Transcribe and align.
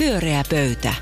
Pyöreä 0.00 0.42
pöytä. 0.50 0.94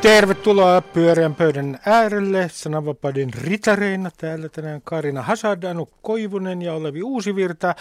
Tervetuloa 0.00 0.80
pyöreän 0.80 1.34
pöydän 1.34 1.78
äärelle. 1.86 2.48
Sananvapauden 2.52 3.34
ritareina 3.34 4.10
täällä 4.16 4.48
tänään 4.48 4.80
Karina 4.84 5.22
Hasad, 5.22 5.62
Anu 5.62 5.88
Koivunen 6.02 6.62
ja 6.62 6.74
Olevi 6.74 7.02
Uusivirta. 7.02 7.74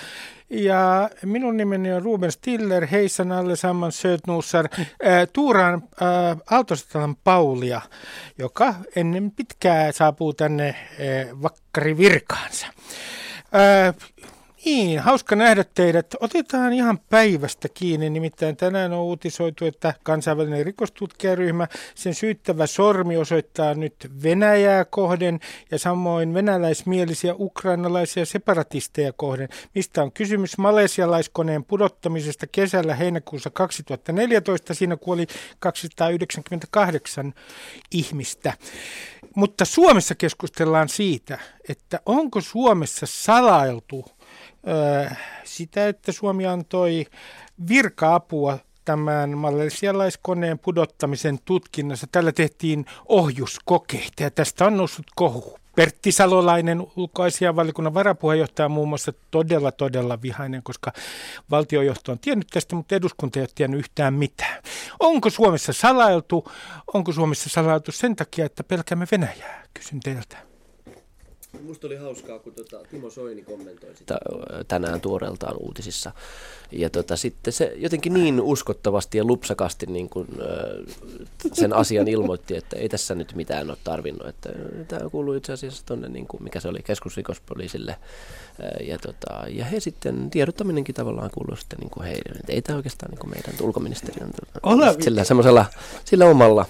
Ja 0.50 1.10
minun 1.26 1.58
nimeni 1.58 1.94
on 1.94 2.04
Ruben 2.04 2.32
Stiller, 2.32 2.88
hejsan 2.88 3.32
allesammans 3.32 4.02
sötnussar. 4.02 4.66
Äh, 4.80 5.28
tuuraan 5.34 5.74
äh, 5.74 6.38
Aaltosalan 6.52 7.16
Paulia, 7.24 7.82
joka 8.38 8.76
ennen 8.96 9.32
pitkää 9.32 9.92
saapuu 9.92 10.34
tänne 10.34 10.68
äh, 10.68 11.42
vakkari 11.42 11.98
virkaansa. 11.98 12.68
Äh, 13.56 13.96
niin, 14.66 15.00
hauska 15.00 15.36
nähdä 15.36 15.64
teidät. 15.74 16.16
Otetaan 16.20 16.74
ihan 16.74 17.00
päivästä 17.10 17.70
kiinni, 17.74 18.10
nimittäin 18.10 18.58
tänään 18.58 18.94
on 18.94 19.00
uutisoitu, 19.00 19.66
että 19.66 19.94
kansainvälinen 20.04 20.66
rikostutkijaryhmä, 20.66 21.68
sen 21.96 22.14
syyttävä 22.14 22.68
sormi 22.68 23.18
osoittaa 23.18 23.74
nyt 23.74 24.12
Venäjää 24.24 24.86
kohden 24.86 25.40
ja 25.72 25.80
samoin 25.80 26.34
venäläismielisiä 26.34 27.36
ukrainalaisia 27.40 28.26
separatisteja 28.26 29.14
kohden. 29.14 29.50
Mistä 29.76 30.04
on 30.04 30.12
kysymys 30.12 30.58
malesialaiskoneen 30.58 31.64
pudottamisesta 31.64 32.48
kesällä 32.48 32.96
heinäkuussa 32.96 33.50
2014. 33.50 34.74
Siinä 34.74 34.98
kuoli 34.98 35.28
298 35.60 37.34
ihmistä. 37.92 38.54
Mutta 39.36 39.66
Suomessa 39.66 40.16
keskustellaan 40.16 40.90
siitä, 40.90 41.40
että 41.70 42.00
onko 42.06 42.42
Suomessa 42.42 43.06
salailtu 43.06 44.06
sitä, 45.44 45.88
että 45.88 46.12
Suomi 46.12 46.46
antoi 46.46 47.06
virka-apua 47.70 48.58
tämän 48.86 49.38
malesialaiskoneen 49.38 50.60
pudottamisen 50.60 51.40
tutkinnassa. 51.46 52.08
Tällä 52.12 52.32
tehtiin 52.32 52.86
ohjuskokeita 53.08 54.24
ja 54.24 54.32
tästä 54.32 54.66
on 54.66 54.78
noussut 54.78 55.06
kohu. 55.16 55.60
Pertti 55.76 56.12
Salolainen, 56.12 56.88
ulkoasianvaliokunnan 56.96 57.94
varapuheenjohtaja 57.94 58.70
muun 58.70 58.90
muassa 58.90 59.14
todella, 59.32 59.72
todella 59.72 60.22
vihainen, 60.22 60.64
koska 60.64 60.92
valtiojohto 61.52 62.12
on 62.12 62.20
tiennyt 62.20 62.48
tästä, 62.48 62.76
mutta 62.76 62.96
eduskunta 62.96 63.40
ei 63.40 63.44
ole 63.44 63.50
tiennyt 63.56 63.80
yhtään 63.80 64.14
mitään. 64.14 64.64
Onko 65.00 65.30
Suomessa 65.30 65.74
salailtu? 65.74 66.52
Onko 66.94 67.12
Suomessa 67.12 67.50
salailtu 67.50 67.92
sen 67.92 68.16
takia, 68.16 68.46
että 68.46 68.64
pelkäämme 68.64 69.08
Venäjää? 69.12 69.64
Kysyn 69.74 70.00
teiltä. 70.00 70.49
Musta 71.62 71.88
oli 71.88 71.96
hauskaa, 71.96 72.40
kun 72.40 72.54
tota 72.54 72.80
Timo 72.92 73.10
Soini 73.10 73.42
kommentoi 73.42 73.96
sitä 73.96 74.18
tänään 74.68 75.02
tuoreeltaan 75.02 75.56
uutisissa. 75.60 76.12
Ja 76.72 76.90
tota, 76.90 77.16
sitten 77.16 77.54
se 77.54 77.74
jotenkin 77.76 78.14
niin 78.14 78.42
uskottavasti 78.42 79.18
ja 79.18 79.24
lupsakasti 79.24 79.86
niin 79.86 80.10
kun, 80.10 80.28
sen 81.54 81.74
asian 81.74 82.08
ilmoitti, 82.08 82.56
että 82.56 82.78
ei 82.78 82.90
tässä 82.90 83.16
nyt 83.16 83.36
mitään 83.36 83.70
ole 83.70 83.78
tarvinnut. 83.84 84.28
Että 84.28 84.50
tämä 84.88 85.10
kuuluu 85.10 85.34
itse 85.34 85.54
asiassa 85.54 85.86
tuonne, 85.86 86.10
niin 86.10 86.28
kuin, 86.28 86.44
mikä 86.44 86.60
se 86.60 86.68
oli, 86.68 86.80
keskusrikospoliisille. 86.84 87.98
Ja, 88.82 88.98
tota, 88.98 89.44
ja 89.48 89.66
he 89.66 89.80
sitten, 89.80 90.30
tiedottaminenkin 90.30 90.96
tavallaan 90.96 91.32
kuuluu 91.34 91.56
sitten 91.56 91.80
niin 91.80 91.90
kuin 91.90 92.06
heille. 92.06 92.40
Että 92.40 92.54
ei 92.54 92.62
tämä 92.62 92.78
oikeastaan 92.78 93.12
niin 93.12 93.20
kuin 93.20 93.30
meidän 93.30 93.54
ulkoministeriön 93.62 94.32
sillä, 95.04 95.24
semmoisella, 95.24 95.66
sillä 96.06 96.26
omalla 96.26 96.66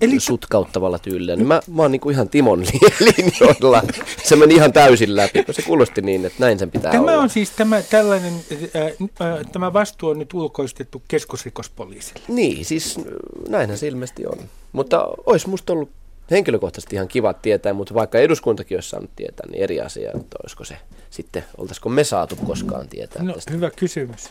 Eli... 0.00 0.20
sutkauttavalla 0.20 0.98
tyylillä, 0.98 1.36
niin 1.36 1.46
mä, 1.46 1.60
mä 1.74 1.82
oon 1.82 1.92
niinku 1.92 2.10
ihan 2.10 2.28
Timon 2.28 2.60
linjoilla. 3.16 3.82
Se 4.24 4.36
meni 4.36 4.54
ihan 4.54 4.72
täysin 4.72 5.16
läpi, 5.16 5.44
kun 5.44 5.54
se 5.54 5.62
kuulosti 5.62 6.02
niin, 6.02 6.24
että 6.24 6.36
näin 6.38 6.58
sen 6.58 6.70
pitää 6.70 6.90
tämä 6.90 7.02
olla. 7.02 7.12
Tämä 7.12 7.22
on 7.22 7.30
siis 7.30 7.50
tämä, 7.50 7.82
tällainen, 7.82 8.32
äh, 8.76 8.82
äh, 8.82 9.46
tämä 9.52 9.72
vastuu 9.72 10.08
on 10.08 10.18
nyt 10.18 10.34
ulkoistettu 10.34 11.02
keskusrikospoliisille. 11.08 12.20
Niin, 12.28 12.64
siis 12.64 13.00
näinhän 13.48 13.78
se 13.78 13.86
ilmeisesti 13.86 14.26
on. 14.26 14.38
Mutta 14.72 15.08
olisi 15.26 15.48
musta 15.48 15.72
ollut 15.72 15.90
henkilökohtaisesti 16.30 16.96
ihan 16.96 17.08
kiva 17.08 17.32
tietää, 17.32 17.72
mutta 17.72 17.94
vaikka 17.94 18.18
eduskuntakin 18.18 18.76
olisi 18.76 18.88
saanut 18.88 19.10
tietää, 19.16 19.46
niin 19.50 19.62
eri 19.62 19.80
asia, 19.80 20.10
että 20.10 20.36
olisiko 20.42 20.64
se 20.64 20.76
sitten, 21.10 21.44
oltaisiko 21.58 21.88
me 21.88 22.04
saatu 22.04 22.36
koskaan 22.36 22.88
tietää 22.88 23.22
no, 23.22 23.32
tästä. 23.32 23.52
Hyvä 23.52 23.70
kysymys. 23.70 24.28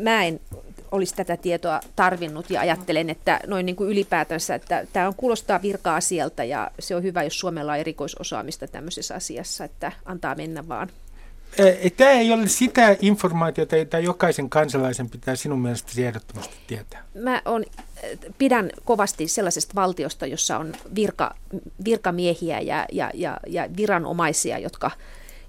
Mä 0.00 0.24
en 0.24 0.40
olisi 0.90 1.14
tätä 1.14 1.36
tietoa 1.36 1.80
tarvinnut 1.96 2.50
ja 2.50 2.60
ajattelen, 2.60 3.10
että 3.10 3.40
noin 3.46 3.66
niin 3.66 3.76
kuin 3.76 3.90
ylipäätänsä, 3.90 4.54
että 4.54 4.86
tämä 4.92 5.06
on 5.06 5.14
kuulostaa 5.14 5.62
virka-asialta 5.62 6.44
ja 6.44 6.70
se 6.78 6.96
on 6.96 7.02
hyvä, 7.02 7.22
jos 7.22 7.40
Suomella 7.40 7.72
on 7.72 7.78
erikoisosaamista 7.78 8.66
tämmöisessä 8.66 9.14
asiassa, 9.14 9.64
että 9.64 9.92
antaa 10.04 10.34
mennä 10.34 10.68
vaan. 10.68 10.90
Tämä 11.96 12.10
ei 12.10 12.32
ole 12.32 12.48
sitä 12.48 12.96
informaatiota, 13.00 13.76
jota 13.76 13.98
jokaisen 13.98 14.50
kansalaisen 14.50 15.10
pitää 15.10 15.36
sinun 15.36 15.60
mielestä 15.60 16.02
ehdottomasti 16.02 16.54
tietää. 16.66 17.04
Mä 17.14 17.42
on, 17.44 17.64
pidän 18.38 18.70
kovasti 18.84 19.28
sellaisesta 19.28 19.74
valtiosta, 19.74 20.26
jossa 20.26 20.58
on 20.58 20.72
virka, 20.94 21.34
virkamiehiä 21.84 22.60
ja, 22.60 22.86
ja, 22.92 23.10
ja, 23.14 23.40
ja 23.46 23.68
viranomaisia, 23.76 24.58
jotka 24.58 24.90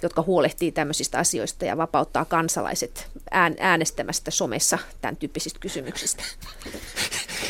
jotka 0.02 0.22
huolehtii 0.22 0.72
tämmöisistä 0.72 1.18
asioista 1.18 1.66
ja 1.66 1.78
vapauttaa 1.78 2.26
kansalaiset 2.26 3.08
äänestämästä 3.60 4.32
somessa 4.32 4.78
tämän 5.02 5.18
tyyppisistä 5.18 5.60
kysymyksistä. 5.60 6.24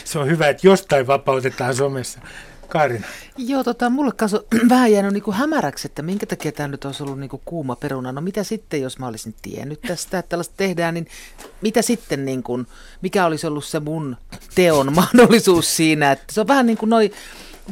Se 0.06 0.20
on 0.20 0.28
hyvä, 0.28 0.48
että 0.48 0.68
jostain 0.68 1.08
vapautetaan 1.08 1.76
somessa. 1.76 2.20
Kaarina. 2.70 3.08
Joo, 3.38 3.64
tota, 3.64 3.90
mulle 3.90 4.12
kanssa 4.12 4.38
on 4.64 4.70
vähän 4.70 4.92
jäänyt 4.92 5.14
niin 5.14 5.24
kuin 5.24 5.38
hämäräksi, 5.38 5.88
että 5.88 6.02
minkä 6.02 6.26
takia 6.26 6.52
tämä 6.52 6.68
nyt 6.68 6.86
olisi 6.86 7.04
ollut 7.04 7.20
niin 7.20 7.30
kuin 7.30 7.42
kuuma 7.46 7.76
peruna. 7.76 8.12
No 8.12 8.22
mitä 8.22 8.44
sitten, 8.44 8.82
jos 8.82 9.00
mä 9.00 9.08
olisin 9.08 9.36
tiennyt 9.42 9.82
tästä, 9.82 10.20
että 10.20 10.30
tällaista 10.30 10.54
tehdään, 10.58 10.94
niin 10.94 11.08
mitä 11.62 11.82
sitten, 11.82 12.26
niin 12.26 12.44
kuin, 12.44 12.68
mikä 13.02 13.26
olisi 13.26 13.48
ollut 13.48 13.66
se 13.66 13.80
mun 13.80 14.18
teon 14.56 14.94
mahdollisuus 14.96 15.76
siinä? 15.76 16.12
Että 16.12 16.34
se 16.34 16.42
on 16.42 16.48
vähän 16.48 16.66
niin 16.66 16.78
kuin 16.78 16.90
noin 16.90 17.12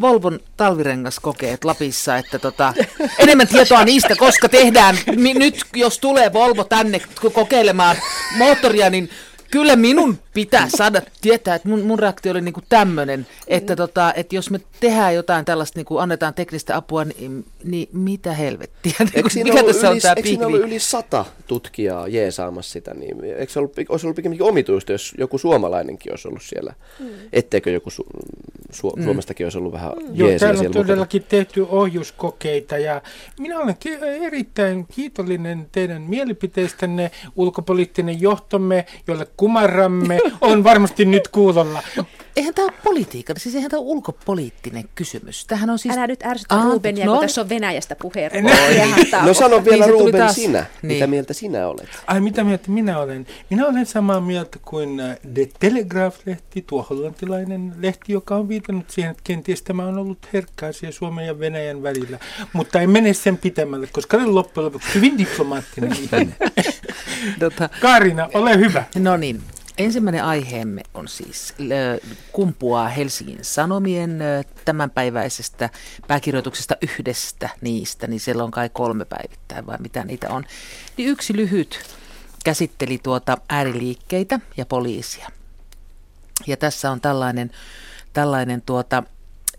Volvon 0.02 0.40
talvirengaskokeet 0.58 1.66
Lapissa, 1.66 2.18
että 2.18 2.40
tota, 2.40 2.74
enemmän 3.20 3.48
tietoa 3.48 3.86
niistä, 3.86 4.16
koska 4.16 4.50
tehdään, 4.50 4.98
nyt 5.16 5.62
jos 5.76 6.00
tulee 6.00 6.34
Volvo 6.34 6.64
tänne 6.64 7.02
kokeilemaan 7.34 7.98
moottoria, 8.38 8.90
niin 8.90 9.10
kyllä 9.52 9.76
minun 9.76 10.20
pitää 10.38 10.70
saada 10.78 11.02
tietää, 11.22 11.56
että 11.56 11.70
mun, 11.70 11.82
mun 11.82 12.00
reaktio 12.00 12.32
oli 12.32 12.42
niinku 12.42 12.62
tämmöinen, 12.70 13.28
että, 13.48 13.74
mm. 13.74 13.78
tota, 13.78 14.14
että 14.14 14.36
jos 14.36 14.52
me 14.52 14.60
tehdään 14.80 15.16
jotain 15.16 15.46
tällaista, 15.46 15.80
niinku 15.80 15.98
annetaan 15.98 16.34
teknistä 16.34 16.76
apua, 16.76 17.06
niin, 17.06 17.46
niin 17.64 17.90
mitä 17.94 18.34
helvettiä? 18.34 18.94
Eikö 19.14 19.30
siinä 19.30 19.50
Mikä 19.54 19.64
tässä 19.64 19.88
yli, 19.88 19.96
on 19.96 20.02
tämä 20.02 20.14
eikö 20.18 20.30
siinä 20.30 20.48
ollut 20.48 20.62
yli 20.62 20.80
sata 20.80 21.26
tutkijaa 21.48 22.08
jeesaamassa 22.08 22.72
sitä, 22.72 22.94
niin 22.94 23.24
eikö 23.24 23.54
se 23.54 23.60
ollut, 23.60 23.74
olisi 23.90 24.06
ollut 24.06 24.16
pikemminkin 24.16 24.48
omituista, 24.48 24.92
jos 24.92 25.14
joku 25.18 25.38
suomalainenkin 25.38 26.12
olisi 26.14 26.28
ollut 26.28 26.44
siellä, 26.44 26.74
mm. 27.00 27.10
etteikö 27.34 27.72
joku 27.72 27.90
su, 27.90 28.06
su, 28.72 28.90
mm. 28.90 29.04
Suomestakin 29.04 29.46
olisi 29.46 29.58
ollut 29.58 29.74
vähän 29.74 29.92
mm. 29.92 30.08
Joo, 30.14 30.30
täällä 30.40 30.60
on 30.60 30.72
todellakin 30.72 31.22
mukana. 31.22 31.30
tehty 31.30 31.66
ohjuskokeita 31.70 32.78
ja 32.78 33.02
minä 33.40 33.60
olen 33.60 33.76
erittäin 34.22 34.86
kiitollinen 34.96 35.68
teidän 35.72 36.02
mielipiteistänne, 36.02 37.12
ulkopoliittinen 37.36 38.22
johtomme, 38.22 38.86
jolle 39.08 39.28
kumarramme, 39.38 40.20
on 40.42 40.64
varmasti 40.64 41.06
nyt 41.06 41.28
kuulolla. 41.28 41.84
Eihän 42.38 42.54
tämä 42.54 42.66
ole 42.66 42.74
politiikka, 42.84 43.34
siis 43.38 43.56
eihän 43.56 43.72
tämä 43.72 43.82
ole 43.82 43.88
ulkopoliittinen 43.88 44.84
kysymys. 44.96 45.46
Tämähän 45.46 45.70
on 45.70 45.80
siis... 45.80 45.98
Älä 45.98 46.08
nyt 46.08 46.24
ärsytä 46.24 46.56
ah, 46.56 46.66
Rubenia, 46.66 47.06
no, 47.06 47.12
kun 47.12 47.22
tässä 47.22 47.42
on 47.42 47.50
Venäjästä 47.50 47.96
puheen. 47.96 48.32
No 49.26 49.34
sano 49.34 49.66
vielä 49.66 49.86
niin 49.86 49.94
Ruben 49.94 50.22
taas... 50.22 50.36
sinä, 50.36 50.66
niin. 50.82 50.94
mitä 50.94 51.08
mieltä 51.08 51.34
sinä 51.34 51.68
olet? 51.68 51.90
Ai 52.08 52.22
mitä 52.22 52.44
mieltä 52.44 52.72
minä 52.72 53.00
olen? 53.00 53.28
Minä 53.50 53.68
olen 53.68 53.86
samaa 53.86 54.22
mieltä 54.22 54.60
kuin 54.66 55.00
äh, 55.00 55.18
The 55.34 55.50
Telegraph-lehti, 55.60 56.64
tuo 56.68 56.88
hollantilainen 56.90 57.74
lehti, 57.80 58.14
joka 58.14 58.36
on 58.36 58.50
viitannut 58.50 58.90
siihen, 58.90 59.12
että 59.12 59.24
kenties 59.24 59.62
tämä 59.62 59.86
on 59.86 59.98
ollut 59.98 60.28
herkkä 60.34 60.68
asia 60.68 60.92
Suomen 60.92 61.28
ja 61.28 61.40
Venäjän 61.40 61.84
välillä. 61.84 62.20
Mutta 62.54 62.82
ei 62.82 62.88
mene 62.88 63.14
sen 63.14 63.38
pitemmälle, 63.38 63.88
koska 63.92 64.18
olen 64.18 64.36
loppujen 64.36 64.66
lopuksi 64.66 64.96
hyvin 64.96 65.18
diplomaattinen 65.18 65.94
ihminen. 65.94 66.36
tota... 67.40 67.70
Karina, 67.82 68.30
ole 68.34 68.58
hyvä. 68.58 68.84
No 68.96 69.18
niin, 69.18 69.42
Ensimmäinen 69.78 70.24
aiheemme 70.24 70.82
on 70.94 71.08
siis 71.08 71.54
kumpuaa 72.32 72.88
Helsingin 72.88 73.40
Sanomien 73.42 74.20
tämänpäiväisestä 74.66 75.70
pääkirjoituksesta 76.08 76.76
yhdestä 76.82 77.50
niistä, 77.62 78.08
niin 78.08 78.20
siellä 78.20 78.44
on 78.44 78.52
kai 78.52 78.70
kolme 78.70 79.06
päivittäin 79.06 79.66
vai 79.66 79.78
mitä 79.80 80.04
niitä 80.04 80.30
on. 80.30 80.44
Niin 80.98 81.10
yksi 81.10 81.36
lyhyt 81.36 81.80
käsitteli 82.44 83.00
tuota 83.04 83.38
ääriliikkeitä 83.50 84.40
ja 84.58 84.66
poliisia. 84.66 85.30
Ja 86.48 86.58
tässä 86.58 86.92
on 86.92 87.02
tällainen, 87.02 87.52
tällainen 88.14 88.62
tuota, 88.62 89.04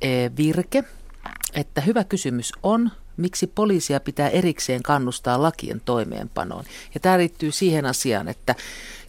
e, 0.00 0.08
virke, 0.36 0.84
että 1.54 1.80
hyvä 1.80 2.04
kysymys 2.04 2.52
on, 2.62 2.90
miksi 3.18 3.46
poliisia 3.46 4.00
pitää 4.00 4.28
erikseen 4.28 4.82
kannustaa 4.82 5.42
lakien 5.42 5.82
toimeenpanoon. 5.84 6.64
Ja 6.94 7.00
tämä 7.00 7.18
liittyy 7.18 7.52
siihen 7.52 7.86
asiaan, 7.86 8.28
että 8.28 8.54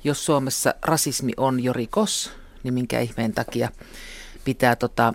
jos 0.04 0.26
Suomessa 0.26 0.74
rasismi 0.82 1.32
on 1.38 1.64
jo 1.64 1.74
rikos, 1.74 2.32
niin 2.64 2.74
minkä 2.74 3.00
ihmeen 3.00 3.34
takia 3.34 3.70
pitää 4.46 4.76
tota, 4.76 5.14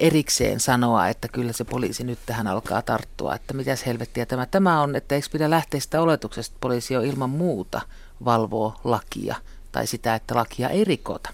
erikseen 0.00 0.60
sanoa, 0.60 1.08
että 1.08 1.28
kyllä 1.28 1.52
se 1.52 1.64
poliisi 1.64 2.04
nyt 2.04 2.18
tähän 2.26 2.46
alkaa 2.46 2.82
tarttua, 2.82 3.34
että 3.34 3.54
mitäs 3.54 3.86
helvettiä 3.86 4.26
tämä. 4.26 4.46
Tämä 4.46 4.82
on, 4.82 4.96
että 4.96 5.14
eikö 5.14 5.28
pidä 5.32 5.50
lähteä 5.50 5.80
sitä 5.80 6.00
oletuksesta, 6.00 6.52
että 6.52 6.60
poliisi 6.60 6.96
on 6.96 7.04
ilman 7.04 7.30
muuta 7.30 7.80
valvoo 8.24 8.80
lakia 8.84 9.36
tai 9.72 9.86
sitä, 9.86 10.14
että 10.14 10.34
lakia 10.34 10.68
ei 10.68 10.84
rikota? 10.84 11.30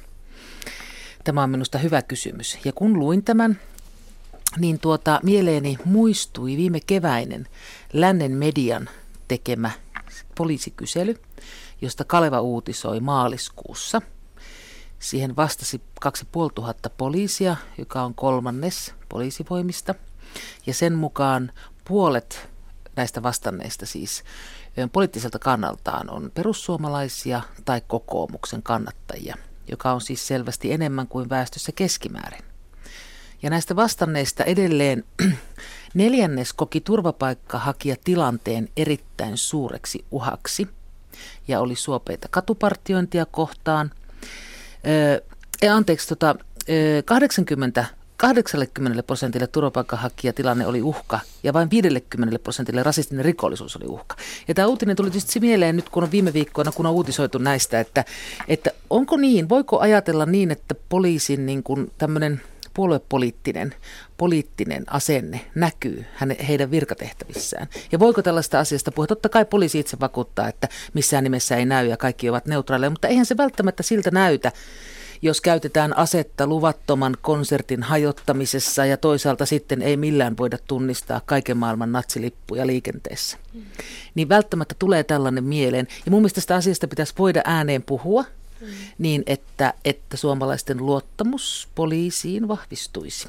Tämä 1.25 1.43
on 1.43 1.51
minusta 1.51 1.79
hyvä 1.79 2.03
kysymys. 2.03 2.59
Ja 2.65 2.73
kun 2.73 2.99
luin 2.99 3.25
tämän, 3.25 3.61
niin 4.59 4.79
tuota, 4.79 5.21
mieleeni 5.23 5.79
muistui 5.85 6.57
viime 6.57 6.81
keväinen 6.81 7.49
lännen 7.93 8.33
median 8.33 8.89
tekemä 9.29 9.71
poliisikysely, 10.37 11.15
josta 11.81 12.05
Kaleva 12.05 12.41
uutisoi 12.41 13.01
maaliskuussa. 13.01 14.03
Siihen 14.99 15.37
vastasi 15.37 15.81
2500 16.01 16.93
poliisia, 16.97 17.57
joka 17.79 18.03
on 18.03 18.15
kolmannes 18.15 18.95
poliisivoimista. 19.09 19.95
Ja 20.67 20.75
sen 20.75 20.95
mukaan 20.95 21.53
puolet 21.89 22.49
näistä 22.97 23.23
vastanneista 23.23 23.87
siis 23.87 24.25
poliittiselta 24.93 25.39
kannaltaan 25.39 26.11
on 26.11 26.31
perussuomalaisia 26.35 27.43
tai 27.65 27.81
kokoomuksen 27.87 28.63
kannattajia, 28.63 29.37
joka 29.69 29.93
on 29.93 30.01
siis 30.01 30.27
selvästi 30.27 30.73
enemmän 30.73 31.09
kuin 31.09 31.31
väestössä 31.31 31.73
keskimäärin. 31.73 32.52
Ja 33.43 33.51
näistä 33.51 33.77
vastanneista 33.77 34.45
edelleen 34.45 35.05
neljännes 35.95 36.53
koki 36.53 36.81
turvapaikkahakija 36.81 37.97
tilanteen 38.05 38.69
erittäin 38.77 39.37
suureksi 39.37 40.05
uhaksi 40.11 40.69
ja 41.49 41.61
oli 41.61 41.77
suopeita 41.77 42.29
katupartiointia 42.31 43.27
kohtaan. 43.27 43.91
Öö, 44.87 45.21
anteeksi, 45.75 46.09
tota, 46.09 46.35
80 47.05 47.85
80 48.23 49.03
prosentille 49.03 49.47
turvapaikanhakijatilanne 49.47 50.67
oli 50.67 50.83
uhka 50.83 51.21
ja 51.43 51.53
vain 51.53 51.71
50 51.71 52.39
prosentille 52.39 52.83
rasistinen 52.83 53.25
rikollisuus 53.25 53.77
oli 53.77 53.87
uhka. 53.87 54.17
Ja 54.49 54.55
tämä 54.55 54.69
uutinen 54.69 54.97
tuli 54.97 55.11
tietysti 55.11 55.41
mieleen 55.41 55.77
nyt, 55.77 55.89
kun 55.89 56.03
on 56.03 56.11
viime 56.11 56.33
viikkoina, 56.33 56.73
kun 56.73 56.87
on 56.87 56.93
uutisoitu 56.93 57.39
näistä, 57.39 57.81
että, 57.81 58.05
että 58.49 58.71
onko 58.91 59.17
niin, 59.17 59.49
voiko 59.49 59.81
ajatella 59.81 60.27
niin, 60.27 60.51
että 60.51 60.75
poliisin 60.89 61.47
niin 61.47 61.63
kuin 61.63 61.93
tämmöinen 61.99 62.41
puoluepoliittinen 62.75 63.75
poliittinen 64.17 64.85
asenne 64.87 65.41
näkyy 65.55 66.05
häne, 66.15 66.37
heidän 66.49 66.71
virkatehtävissään. 66.71 67.67
Ja 67.93 67.99
voiko 67.99 68.23
tällaista 68.23 68.59
asiasta 68.59 68.93
puhua? 68.93 69.07
Totta 69.07 69.29
kai 69.29 69.45
poliisi 69.45 69.79
itse 69.79 69.97
vakuuttaa, 70.01 70.49
että 70.49 70.69
missään 70.95 71.25
nimessä 71.25 71.57
ei 71.57 71.67
näy 71.67 71.87
ja 71.87 71.97
kaikki 71.97 72.31
ovat 72.31 72.47
neutraaleja, 72.47 72.91
mutta 72.91 73.09
eihän 73.09 73.27
se 73.27 73.37
välttämättä 73.37 73.83
siltä 73.83 74.11
näytä, 74.11 74.53
jos 75.23 75.41
käytetään 75.41 75.97
asetta 75.97 76.47
luvattoman 76.47 77.17
konsertin 77.23 77.83
hajottamisessa 77.83 78.87
ja 78.87 78.97
toisaalta 78.97 79.47
sitten 79.47 79.83
ei 79.83 79.97
millään 79.97 80.37
voida 80.37 80.59
tunnistaa 80.67 81.21
kaiken 81.27 81.57
maailman 81.57 81.93
natsilippuja 81.93 82.67
liikenteessä. 82.67 83.37
Mm. 83.55 83.63
Niin 84.15 84.29
välttämättä 84.29 84.75
tulee 84.79 85.05
tällainen 85.05 85.45
mieleen. 85.45 85.89
Ja 86.07 86.11
mun 86.11 86.21
mielestä 86.21 86.35
tästä 86.35 86.55
asiasta 86.55 86.89
pitäisi 86.89 87.15
voida 87.19 87.43
ääneen 87.45 87.83
puhua 87.83 88.25
mm. 88.63 88.69
niin, 88.99 89.23
että, 89.27 89.75
että 89.85 90.17
suomalaisten 90.17 90.87
luottamus 90.87 91.69
poliisiin 91.75 92.49
vahvistuisi. 92.49 93.29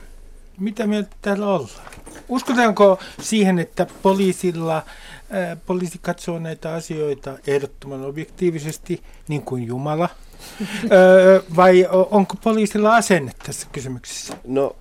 Mitä 0.59 0.87
mieltä 0.87 1.15
täällä 1.21 1.47
ollaan? 1.47 1.91
Uskotaanko 2.29 2.99
siihen, 3.21 3.59
että 3.59 3.87
poliisilla, 4.01 4.83
ää, 5.29 5.55
poliisi 5.55 5.99
katsoo 6.01 6.39
näitä 6.39 6.73
asioita 6.73 7.37
ehdottoman 7.47 8.05
objektiivisesti, 8.05 9.03
niin 9.27 9.41
kuin 9.41 9.63
Jumala– 9.63 10.09
öö, 10.91 11.41
vai 11.55 11.87
onko 12.11 12.35
poliisilla 12.43 12.95
asenne 12.95 13.31
tässä 13.45 13.67
kysymyksessä? 13.71 14.37
No 14.47 14.75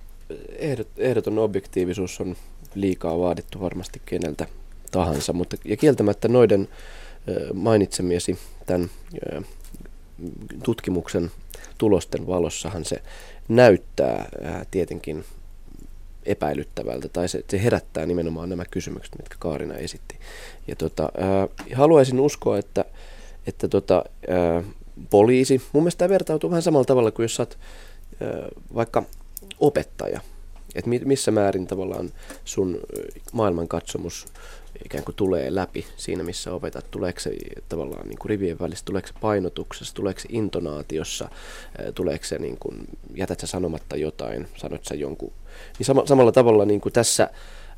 ehdot, 0.57 0.87
ehdoton 0.97 1.39
objektiivisuus 1.39 2.21
on 2.21 2.35
liikaa 2.75 3.19
vaadittu 3.19 3.61
varmasti 3.61 4.01
keneltä 4.05 4.47
tahansa, 4.91 5.33
mutta 5.33 5.57
ja 5.65 5.77
kieltämättä 5.77 6.27
noiden 6.27 6.67
mainitsemiesi 7.53 8.39
tämän 8.65 8.89
tutkimuksen 10.63 11.31
tulosten 11.77 12.27
valossahan 12.27 12.85
se 12.85 13.01
näyttää 13.49 14.29
tietenkin 14.71 15.25
epäilyttävältä, 16.25 17.09
tai 17.09 17.27
se, 17.27 17.43
se 17.49 17.63
herättää 17.63 18.05
nimenomaan 18.05 18.49
nämä 18.49 18.65
kysymykset, 18.65 19.15
mitkä 19.17 19.35
Kaarina 19.39 19.75
esitti. 19.75 20.19
Ja 20.67 20.75
tota, 20.75 21.11
ää, 21.17 21.47
haluaisin 21.73 22.19
uskoa, 22.19 22.57
että, 22.57 22.85
että 23.47 23.67
tota, 23.67 24.03
ää, 24.27 24.63
poliisi. 25.09 25.61
Mun 25.73 25.83
mielestä 25.83 25.97
tämä 25.97 26.09
vertautuu 26.09 26.49
vähän 26.49 26.61
samalla 26.61 26.85
tavalla 26.85 27.11
kuin 27.11 27.23
jos 27.23 27.35
sä 27.35 27.43
oot 27.43 27.57
vaikka 28.75 29.03
opettaja. 29.59 30.21
Että 30.75 30.89
missä 31.05 31.31
määrin 31.31 31.67
tavallaan 31.67 32.11
sun 32.45 32.79
maailmankatsomus 33.31 34.25
ikään 34.85 35.03
kuin 35.03 35.15
tulee 35.15 35.55
läpi 35.55 35.85
siinä, 35.97 36.23
missä 36.23 36.53
opetat. 36.53 36.91
Tuleeko 36.91 37.19
se 37.19 37.31
tavallaan 37.69 38.07
niin 38.07 38.19
kuin 38.19 38.29
rivien 38.29 38.59
välissä, 38.59 38.85
tuleeko 38.85 39.07
se 39.07 39.13
painotuksessa, 39.21 39.95
tuleeko 39.95 40.19
se 40.19 40.27
intonaatiossa, 40.31 41.29
tuleeko 41.95 42.25
se 42.25 42.39
niin 42.39 42.57
kuin, 42.59 42.87
jätät 43.15 43.39
sä 43.39 43.47
sanomatta 43.47 43.95
jotain, 43.95 44.47
sanot 44.57 44.85
sä 44.85 44.95
jonkun. 44.95 45.33
Niin 45.79 45.85
sama, 45.85 46.05
samalla 46.05 46.31
tavalla 46.31 46.65
niin 46.65 46.81
kuin 46.81 46.93
tässä 46.93 47.29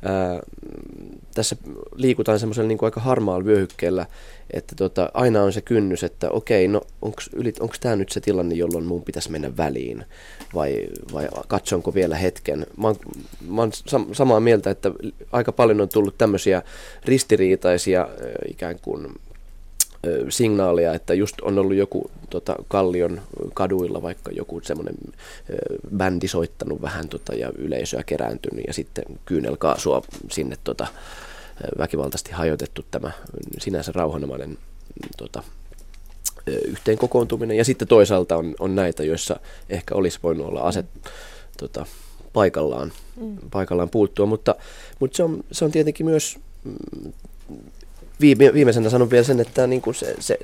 ää, 0.02 0.40
tässä 1.34 1.56
liikutaan 1.94 2.38
semmoisella 2.38 2.68
niin 2.68 2.78
aika 2.82 3.00
harmaalla 3.00 3.44
vyöhykkeellä, 3.44 4.06
että 4.50 4.74
tota, 4.74 5.10
aina 5.14 5.42
on 5.42 5.52
se 5.52 5.60
kynnys, 5.60 6.04
että 6.04 6.30
okei, 6.30 6.68
no 6.68 6.80
onko 7.60 7.74
tämä 7.80 7.96
nyt 7.96 8.08
se 8.12 8.20
tilanne, 8.20 8.54
jolloin 8.54 8.84
mun 8.84 9.02
pitäisi 9.02 9.30
mennä 9.30 9.56
väliin 9.56 10.04
vai, 10.54 10.86
vai 11.12 11.28
katsonko 11.48 11.94
vielä 11.94 12.16
hetken. 12.16 12.66
Mä 12.76 12.86
oon, 12.86 12.96
mä 13.48 13.62
oon 13.62 13.72
sam- 13.72 14.14
samaa 14.14 14.40
mieltä, 14.40 14.70
että 14.70 14.90
aika 15.32 15.52
paljon 15.52 15.80
on 15.80 15.88
tullut 15.88 16.18
tämmöisiä 16.18 16.62
ristiriitaisia 17.04 18.08
ikään 18.48 18.78
kuin 18.82 19.14
signaalia, 20.28 20.94
että 20.94 21.14
just 21.14 21.40
on 21.42 21.58
ollut 21.58 21.76
joku 21.76 22.10
tota, 22.30 22.56
Kallion 22.68 23.20
kaduilla 23.54 24.02
vaikka 24.02 24.32
joku 24.32 24.60
semmoinen 24.60 24.94
bändi 25.96 26.28
soittanut 26.28 26.82
vähän 26.82 27.08
tota, 27.08 27.34
ja 27.34 27.52
yleisöä 27.58 28.02
kerääntynyt 28.02 28.64
ja 28.66 28.72
sitten 28.72 29.04
kyynelkaasua 29.24 30.02
sinne 30.30 30.56
tota, 30.64 30.86
väkivaltaisesti 31.78 32.32
hajotettu 32.32 32.84
tämä 32.90 33.10
sinänsä 33.58 33.92
rauhanomainen 33.94 34.58
tota, 35.16 35.42
yhteen 36.46 36.98
kokoontuminen. 36.98 37.56
Ja 37.56 37.64
sitten 37.64 37.88
toisaalta 37.88 38.36
on, 38.36 38.54
on 38.60 38.74
näitä, 38.74 39.04
joissa 39.04 39.40
ehkä 39.70 39.94
olisi 39.94 40.18
voinut 40.22 40.46
olla 40.46 40.60
aset 40.60 40.86
tota, 41.58 41.86
paikallaan, 42.32 42.92
mm. 43.20 43.36
paikallaan 43.50 43.88
puuttua, 43.88 44.26
mutta, 44.26 44.54
mutta 44.98 45.16
se, 45.16 45.22
on, 45.22 45.44
se 45.52 45.64
on 45.64 45.70
tietenkin 45.70 46.06
myös 46.06 46.38
mm, 46.64 47.12
viime, 48.20 48.52
viimeisenä 48.52 48.90
sanon 48.90 49.10
vielä 49.10 49.24
sen, 49.24 49.40
että 49.40 49.66
niin 49.66 49.82
kuin 49.82 49.94
se, 49.94 50.16
se, 50.20 50.38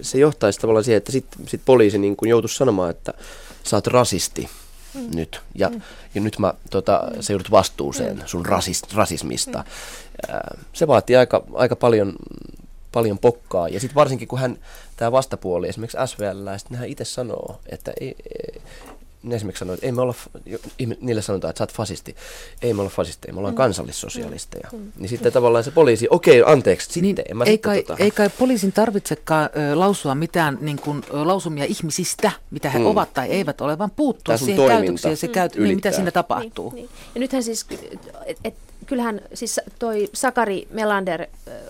se 0.00 0.18
johtaisi 0.18 0.60
tavallaan 0.60 0.84
siihen, 0.84 0.96
että 0.96 1.12
sitten 1.12 1.48
sit 1.48 1.60
poliisi 1.64 1.98
niin 1.98 2.16
kuin 2.16 2.28
joutuisi 2.28 2.56
sanomaan, 2.56 2.90
että 2.90 3.14
sä 3.64 3.76
oot 3.76 3.86
rasisti 3.86 4.48
mm. 4.94 5.16
nyt. 5.16 5.40
Ja, 5.54 5.68
mm. 5.68 5.80
ja 6.14 6.20
nyt 6.20 6.38
mä, 6.38 6.54
tota, 6.70 7.02
sä 7.20 7.32
joudut 7.32 7.50
vastuuseen 7.50 8.16
mm. 8.16 8.22
sun 8.26 8.46
rasis, 8.46 8.82
rasismista. 8.94 9.58
Mm. 9.58 10.62
Se 10.72 10.86
vaatii 10.86 11.16
aika, 11.16 11.44
aika 11.54 11.76
paljon, 11.76 12.12
paljon 12.92 13.18
pokkaa. 13.18 13.68
Ja 13.68 13.80
sitten 13.80 13.94
varsinkin 13.94 14.28
kun 14.28 14.38
hän, 14.38 14.58
tämä 14.96 15.12
vastapuoli, 15.12 15.68
esimerkiksi 15.68 15.98
SVL, 16.06 16.76
hän 16.76 16.88
itse 16.88 17.04
sanoo, 17.04 17.60
että 17.66 17.92
ei, 18.00 18.16
ne 19.22 19.36
esimerkiksi 19.36 19.58
sanoo, 19.58 19.74
että 19.74 19.86
ei 19.86 19.92
me 19.92 20.02
olla, 20.02 20.14
niille 21.00 21.22
sanotaan, 21.22 21.50
että 21.50 21.58
sä 21.58 21.64
oot 21.64 21.72
fasisti. 21.72 22.16
Ei 22.62 22.74
me 22.74 22.80
olla 22.80 22.90
fasisteja, 22.90 23.32
me 23.32 23.38
ollaan 23.38 23.54
mm. 23.54 23.56
kansallissosialisteja. 23.56 24.68
Mm. 24.72 24.92
Niin 24.98 25.08
sitten 25.08 25.32
tavallaan 25.32 25.64
se 25.64 25.70
poliisi, 25.70 26.06
okei, 26.10 26.42
okay, 26.42 26.52
anteeksi, 26.52 26.84
sitten 26.84 27.02
niin, 27.02 27.16
en 27.28 27.36
mä 27.36 27.44
ei, 27.44 27.58
kai, 27.58 27.82
tota... 27.82 28.04
ei 28.04 28.10
kai 28.10 28.30
poliisin 28.38 28.72
tarvitsekaan 28.72 29.50
ö, 29.56 29.78
lausua 29.78 30.14
mitään 30.14 30.58
niin 30.60 30.78
kuin, 30.80 31.04
ö, 31.14 31.26
lausumia 31.26 31.64
ihmisistä, 31.64 32.30
mitä 32.50 32.70
he 32.70 32.78
mm. 32.78 32.86
ovat 32.86 33.14
tai 33.14 33.28
eivät 33.28 33.60
ole, 33.60 33.78
vaan 33.78 33.90
puuttua 33.90 34.36
siihen 34.36 34.68
käytökseen 34.68 35.16
se 35.16 35.28
käyt, 35.28 35.56
niin, 35.56 35.74
mitä 35.74 35.92
siinä 35.92 36.10
tapahtuu. 36.10 36.70
Niin, 36.70 36.74
niin. 36.74 36.90
Ja 37.14 37.20
nythän 37.20 37.42
siis, 37.42 37.66
et, 38.26 38.38
et, 38.44 38.54
kyllähän 38.86 39.20
siis 39.34 39.60
toi 39.78 40.08
Sakari 40.12 40.68
Melander 40.70 41.26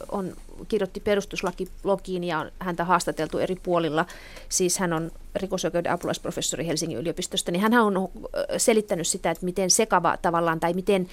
on 0.08 0.36
kirjoitti 0.68 1.00
perustuslakilogiin 1.00 2.24
ja 2.24 2.38
on 2.38 2.50
häntä 2.58 2.84
haastateltu 2.84 3.38
eri 3.38 3.56
puolilla. 3.56 4.06
Siis 4.48 4.78
hän 4.78 4.92
on 4.92 5.10
rikosoikeuden 5.34 5.92
apulaisprofessori 5.92 6.66
Helsingin 6.66 6.98
yliopistosta, 6.98 7.52
niin 7.52 7.62
hän 7.62 7.74
on 7.74 8.08
selittänyt 8.56 9.06
sitä, 9.06 9.30
että 9.30 9.44
miten 9.44 9.70
sekava 9.70 10.16
tavallaan 10.16 10.60
tai 10.60 10.72
miten 10.72 11.08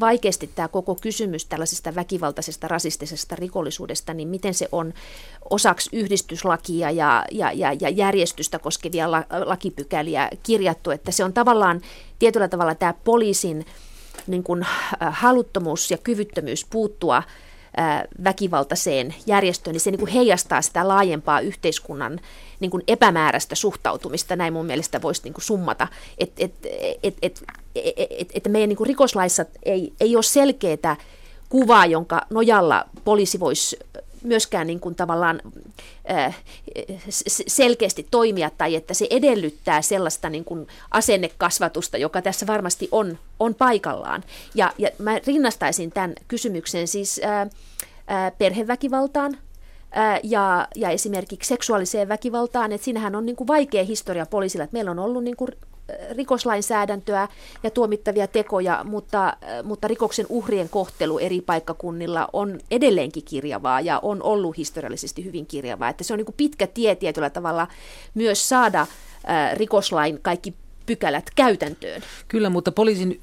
vaikeasti 0.00 0.50
tämä 0.54 0.68
koko 0.68 0.94
kysymys 0.94 1.44
tällaisesta 1.44 1.94
väkivaltaisesta 1.94 2.68
rasistisesta 2.68 3.36
rikollisuudesta, 3.36 4.14
niin 4.14 4.28
miten 4.28 4.54
se 4.54 4.68
on 4.72 4.94
osaksi 5.50 5.90
yhdistyslakia 5.92 6.90
ja, 6.90 7.24
ja, 7.30 7.52
ja, 7.52 7.72
ja 7.80 7.88
järjestystä 7.88 8.58
koskevia 8.58 9.10
la, 9.10 9.24
lakipykäliä 9.44 10.30
kirjattu, 10.42 10.90
että 10.90 11.12
se 11.12 11.24
on 11.24 11.32
tavallaan 11.32 11.80
tietyllä 12.18 12.48
tavalla 12.48 12.74
tämä 12.74 12.94
poliisin 13.04 13.66
niin 14.26 14.42
kuin, 14.42 14.66
haluttomuus 15.10 15.90
ja 15.90 15.98
kyvyttömyys 15.98 16.66
puuttua 16.70 17.22
väkivaltaiseen 18.24 19.14
järjestöön, 19.26 19.72
niin 19.72 19.80
se 19.80 19.90
niin 19.90 19.98
kuin 19.98 20.12
heijastaa 20.12 20.62
sitä 20.62 20.88
laajempaa 20.88 21.40
yhteiskunnan 21.40 22.20
niin 22.60 22.70
kuin 22.70 22.82
epämääräistä 22.88 23.54
suhtautumista, 23.54 24.36
näin 24.36 24.52
mun 24.52 24.66
mielestä 24.66 25.02
voisi 25.02 25.22
niin 25.24 25.34
kuin 25.34 25.44
summata, 25.44 25.88
että 26.18 26.44
et, 26.44 26.54
et, 27.02 27.16
et, 27.22 27.42
et, 27.74 28.30
et, 28.34 28.48
meidän 28.48 28.68
niin 28.68 28.76
kuin 28.76 28.86
rikoslaissa 28.86 29.44
ei, 29.62 29.92
ei 30.00 30.16
ole 30.16 30.22
selkeää 30.22 30.96
kuvaa, 31.48 31.86
jonka 31.86 32.26
nojalla 32.30 32.84
poliisi 33.04 33.40
voisi 33.40 33.78
myöskään 34.24 34.66
niin 34.66 34.80
kuin 34.80 34.94
tavallaan 34.94 35.40
äh, 36.10 36.36
selkeästi 37.46 38.06
toimia 38.10 38.50
tai 38.58 38.74
että 38.74 38.94
se 38.94 39.06
edellyttää 39.10 39.82
sellaista 39.82 40.30
niin 40.30 40.44
kuin 40.44 40.66
asennekasvatusta, 40.90 41.98
joka 41.98 42.22
tässä 42.22 42.46
varmasti 42.46 42.88
on, 42.92 43.18
on 43.40 43.54
paikallaan. 43.54 44.24
Ja, 44.54 44.72
ja 44.78 44.90
mä 44.98 45.18
rinnastaisin 45.26 45.90
tämän 45.90 46.12
kysymyksen 46.28 46.88
siis 46.88 47.20
äh, 47.24 47.40
äh, 47.40 48.32
perheväkivaltaan, 48.38 49.38
ja, 50.22 50.68
ja 50.74 50.90
esimerkiksi 50.90 51.48
seksuaaliseen 51.48 52.08
väkivaltaan, 52.08 52.72
että 52.72 52.84
siinähän 52.84 53.14
on 53.14 53.26
niin 53.26 53.36
kuin 53.36 53.46
vaikea 53.46 53.84
historia 53.84 54.26
poliisilla, 54.26 54.64
että 54.64 54.74
meillä 54.74 54.90
on 54.90 54.98
ollut 54.98 55.24
niin 55.24 55.36
kuin 55.36 55.50
rikoslainsäädäntöä 56.10 57.28
ja 57.62 57.70
tuomittavia 57.70 58.26
tekoja, 58.26 58.84
mutta, 58.84 59.36
mutta 59.62 59.88
rikoksen 59.88 60.26
uhrien 60.28 60.68
kohtelu 60.68 61.18
eri 61.18 61.40
paikkakunnilla 61.40 62.28
on 62.32 62.60
edelleenkin 62.70 63.24
kirjavaa 63.24 63.80
ja 63.80 63.98
on 64.02 64.22
ollut 64.22 64.56
historiallisesti 64.56 65.24
hyvin 65.24 65.46
kirjavaa. 65.46 65.88
Että 65.88 66.04
se 66.04 66.12
on 66.12 66.16
niin 66.16 66.26
kuin 66.26 66.36
pitkä 66.36 66.66
tie 66.66 66.94
tietyllä 66.94 67.30
tavalla 67.30 67.68
myös 68.14 68.48
saada 68.48 68.86
rikoslain 69.54 70.18
kaikki 70.22 70.54
pykälät 70.86 71.30
käytäntöön. 71.34 72.02
Kyllä, 72.28 72.50
mutta 72.50 72.72
poliisin 72.72 73.20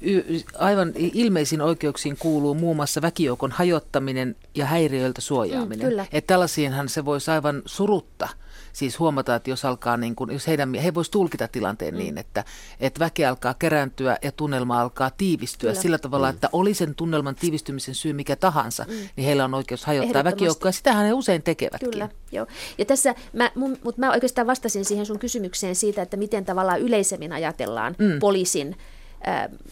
aivan 0.58 0.92
ilmeisiin 0.96 1.60
oikeuksiin 1.60 2.16
kuuluu 2.16 2.54
muun 2.54 2.76
muassa 2.76 3.02
väkijoukon 3.02 3.52
hajottaminen 3.52 4.36
ja 4.54 4.66
häiriöiltä 4.66 5.20
suojaaminen. 5.20 5.86
Mm, 5.86 5.88
kyllä. 5.88 6.06
Että 6.12 6.26
tällaisiinhan 6.26 6.88
se 6.88 7.04
voisi 7.04 7.30
aivan 7.30 7.62
surutta 7.66 8.28
siis 8.72 8.98
huomata, 8.98 9.34
että 9.34 9.50
jos 9.50 9.64
alkaa 9.64 9.96
niin 9.96 10.14
kuin, 10.14 10.32
jos 10.32 10.46
heidän, 10.46 10.74
he 10.74 10.94
voisivat 10.94 11.12
tulkita 11.12 11.48
tilanteen 11.48 11.94
mm. 11.94 11.98
niin, 11.98 12.18
että, 12.18 12.44
että 12.80 13.00
väki 13.00 13.24
alkaa 13.24 13.54
kerääntyä 13.54 14.16
ja 14.22 14.32
tunnelma 14.32 14.80
alkaa 14.80 15.10
tiivistyä 15.10 15.70
Kyllä. 15.70 15.82
sillä 15.82 15.98
tavalla, 15.98 16.26
mm. 16.26 16.34
että 16.34 16.48
oli 16.52 16.74
sen 16.74 16.94
tunnelman 16.94 17.34
tiivistymisen 17.34 17.94
syy 17.94 18.12
mikä 18.12 18.36
tahansa, 18.36 18.84
mm. 18.88 18.94
niin 19.16 19.24
heillä 19.24 19.44
on 19.44 19.54
oikeus 19.54 19.84
hajottaa 19.84 20.24
väkijoukkoa 20.24 20.68
ja 20.68 20.72
sitähän 20.72 21.06
he 21.06 21.12
usein 21.12 21.42
tekevätkin. 21.42 21.90
Kyllä, 21.90 22.08
joo. 22.32 22.46
Ja 22.78 22.84
tässä, 22.84 23.14
mä, 23.32 23.50
mun, 23.54 23.76
mutta 23.84 24.00
mä 24.00 24.12
oikeastaan 24.12 24.46
vastasin 24.46 24.84
siihen 24.84 25.06
sun 25.06 25.18
kysymykseen 25.18 25.76
siitä, 25.76 26.02
että 26.02 26.16
miten 26.16 26.44
tavallaan 26.44 26.80
yleisemmin 26.80 27.32
ajatellaan 27.32 27.94
mm. 27.98 28.18
poliisin 28.18 28.76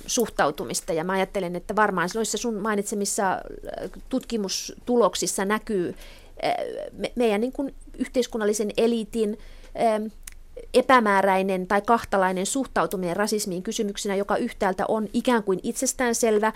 suhtautumista. 0.07 0.93
Ja 0.93 1.05
mä 1.05 1.13
ajattelen, 1.13 1.57
että 1.57 1.77
varmaan 1.77 2.09
noissa 2.15 2.39
sun 2.39 2.55
mainitsemissa 2.55 3.41
tutkimustuloksissa 4.09 5.45
näkyy 5.45 5.95
me, 6.93 7.13
meidän 7.17 7.41
niin 7.41 7.53
kuin 7.53 7.75
yhteiskunnallisen 7.99 8.71
eliitin 8.77 9.39
epämääräinen 10.75 11.67
tai 11.67 11.83
kahtalainen 11.83 12.47
suhtautuminen 12.47 13.17
rasismiin 13.17 13.63
kysymyksenä, 13.63 14.17
joka 14.17 14.37
yhtäältä 14.37 14.85
on 14.89 15.09
ikään 15.13 15.43
kuin 15.43 15.61
itsestäänselvä, 15.63 16.53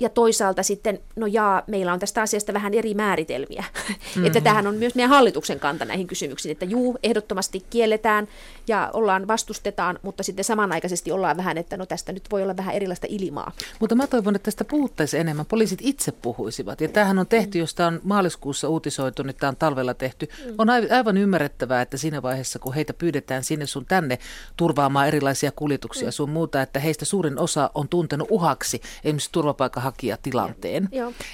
ja 0.00 0.08
toisaalta 0.08 0.62
sitten, 0.62 1.00
no 1.16 1.26
jaa, 1.26 1.62
meillä 1.66 1.92
on 1.92 1.98
tästä 1.98 2.22
asiasta 2.22 2.52
vähän 2.52 2.74
eri 2.74 2.94
määritelmiä. 2.94 3.64
Mm-hmm. 3.88 4.24
että 4.26 4.40
tähän 4.40 4.66
on 4.66 4.74
myös 4.74 4.94
meidän 4.94 5.10
hallituksen 5.10 5.60
kanta 5.60 5.84
näihin 5.84 6.06
kysymyksiin, 6.06 6.52
että 6.52 6.64
juu, 6.64 6.98
ehdottomasti 7.02 7.64
kielletään 7.70 8.28
ja 8.68 8.90
ollaan 8.92 9.28
vastustetaan, 9.28 9.98
mutta 10.02 10.22
sitten 10.22 10.44
samanaikaisesti 10.44 11.12
ollaan 11.12 11.36
vähän, 11.36 11.58
että 11.58 11.76
no 11.76 11.86
tästä 11.86 12.12
nyt 12.12 12.24
voi 12.30 12.42
olla 12.42 12.56
vähän 12.56 12.74
erilaista 12.74 13.06
ilmaa. 13.10 13.52
Mutta 13.80 13.94
mä 13.94 14.06
toivon, 14.06 14.36
että 14.36 14.44
tästä 14.44 14.64
puhuttaisiin 14.64 15.20
enemmän. 15.20 15.46
Poliisit 15.46 15.78
itse 15.82 16.12
puhuisivat. 16.12 16.80
Ja 16.80 16.88
tämähän 16.88 17.18
on 17.18 17.26
tehty, 17.26 17.58
jos 17.58 17.74
tämä 17.74 17.86
on 17.86 18.00
maaliskuussa 18.04 18.68
uutisoitu, 18.68 19.22
niin 19.22 19.36
tämä 19.36 19.48
on 19.48 19.56
talvella 19.56 19.94
tehty. 19.94 20.28
Mm. 20.46 20.54
On 20.58 20.70
aivan 20.70 21.16
ymmärrettävää, 21.16 21.82
että 21.82 21.96
siinä 21.96 22.22
vaiheessa, 22.22 22.58
kun 22.58 22.74
heitä 22.74 22.94
pyydetään 22.94 23.44
sinne 23.44 23.66
sun 23.66 23.86
tänne 23.86 24.18
turvaamaan 24.56 25.08
erilaisia 25.08 25.52
kuljetuksia 25.52 26.08
mm. 26.08 26.12
sun 26.12 26.30
muuta, 26.30 26.62
että 26.62 26.80
heistä 26.80 27.04
suurin 27.04 27.38
osa 27.38 27.70
on 27.74 27.88
tuntenut 27.88 28.28
uhaksi 28.30 28.80
esimerkiksi 29.04 29.32
turvapaikan 29.32 29.67
turvapaikanhakijatilanteen. 29.68 30.88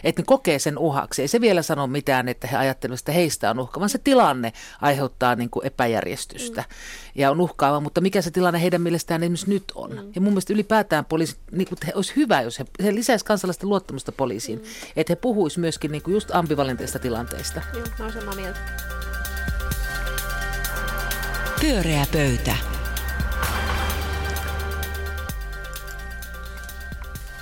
Että 0.04 0.22
ne 0.22 0.26
kokee 0.26 0.58
sen 0.58 0.78
uhaksi. 0.78 1.22
Ei 1.22 1.28
se 1.28 1.40
vielä 1.40 1.62
sano 1.62 1.86
mitään, 1.86 2.28
että 2.28 2.46
he 2.46 2.56
ajattelevat, 2.56 3.00
että 3.00 3.12
heistä 3.12 3.50
on 3.50 3.58
uhka, 3.58 3.80
vaan 3.80 3.90
se 3.90 3.98
tilanne 3.98 4.52
aiheuttaa 4.80 5.34
niin 5.34 5.50
kuin 5.50 5.66
epäjärjestystä 5.66 6.60
mm. 6.60 6.74
ja 7.14 7.30
on 7.30 7.40
uhkaava. 7.40 7.80
Mutta 7.80 8.00
mikä 8.00 8.22
se 8.22 8.30
tilanne 8.30 8.62
heidän 8.62 8.82
mielestään 8.82 9.22
esimerkiksi 9.22 9.50
nyt 9.50 9.64
on? 9.74 9.90
Mm. 9.90 10.12
Ja 10.14 10.20
mun 10.20 10.32
mielestä 10.32 10.52
ylipäätään 10.52 11.04
poliisi, 11.04 11.36
niin 11.52 11.68
kuin, 11.68 11.78
he 11.86 11.92
olisi 11.94 12.16
hyvä, 12.16 12.42
jos 12.42 12.58
he, 12.58 12.64
he 12.82 12.94
lisäisi 12.94 13.24
kansalaisten 13.24 13.68
luottamusta 13.68 14.12
poliisiin. 14.12 14.58
Mm. 14.58 14.64
Että 14.96 15.10
he 15.10 15.16
puhuisivat 15.16 15.60
myöskin 15.60 15.92
niin 15.92 16.02
kuin 16.02 16.14
just 16.14 16.30
ambivalenteista 16.34 16.98
tilanteista. 16.98 17.62
Joo, 17.74 17.82
mä 17.98 18.04
olen 18.04 18.12
samaa 18.12 18.34
mieltä. 18.34 18.58
Pyöreä 21.60 22.06
pöytä. 22.12 22.73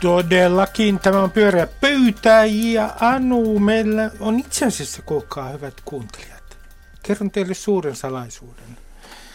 Todellakin 0.02 0.98
tämä 0.98 1.22
on 1.22 1.30
pyöreä 1.30 1.66
pöytä 1.66 2.44
ja 2.44 2.96
Anu, 3.00 3.58
meillä 3.58 4.10
on 4.20 4.38
itse 4.38 4.66
asiassa 4.66 5.02
kuulkaa 5.02 5.48
hyvät 5.48 5.74
kuuntelijat. 5.84 6.42
Kerron 7.02 7.30
teille 7.30 7.54
suuren 7.54 7.96
salaisuuden. 7.96 8.78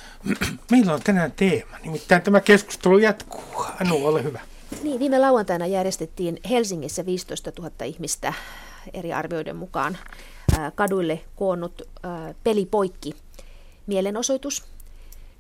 Meillä 0.72 0.94
on 0.94 1.02
tänään 1.04 1.32
teema, 1.32 1.78
nimittäin 1.84 2.22
tämä 2.22 2.40
keskustelu 2.40 2.98
jatkuu. 2.98 3.66
Anu, 3.82 4.06
ole 4.06 4.24
hyvä. 4.24 4.40
Niin, 4.84 5.00
viime 5.00 5.20
lauantaina 5.20 5.68
järjestettiin 5.68 6.38
Helsingissä 6.50 7.06
15 7.06 7.52
000 7.60 7.86
ihmistä 7.86 8.34
eri 8.94 9.14
arvioiden 9.14 9.56
mukaan 9.56 9.98
kaduille 10.76 11.22
koonnut 11.36 11.82
pelipoikki 12.44 13.14
mielenosoitus. 13.88 14.64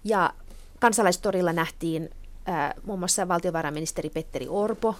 Ja 0.03 0.33
kansalaistorilla 0.79 1.53
nähtiin 1.53 2.09
muun 2.83 2.99
muassa 2.99 3.27
valtiovarainministeri 3.27 4.09
Petteri 4.09 4.47
Orpo, 4.49 4.95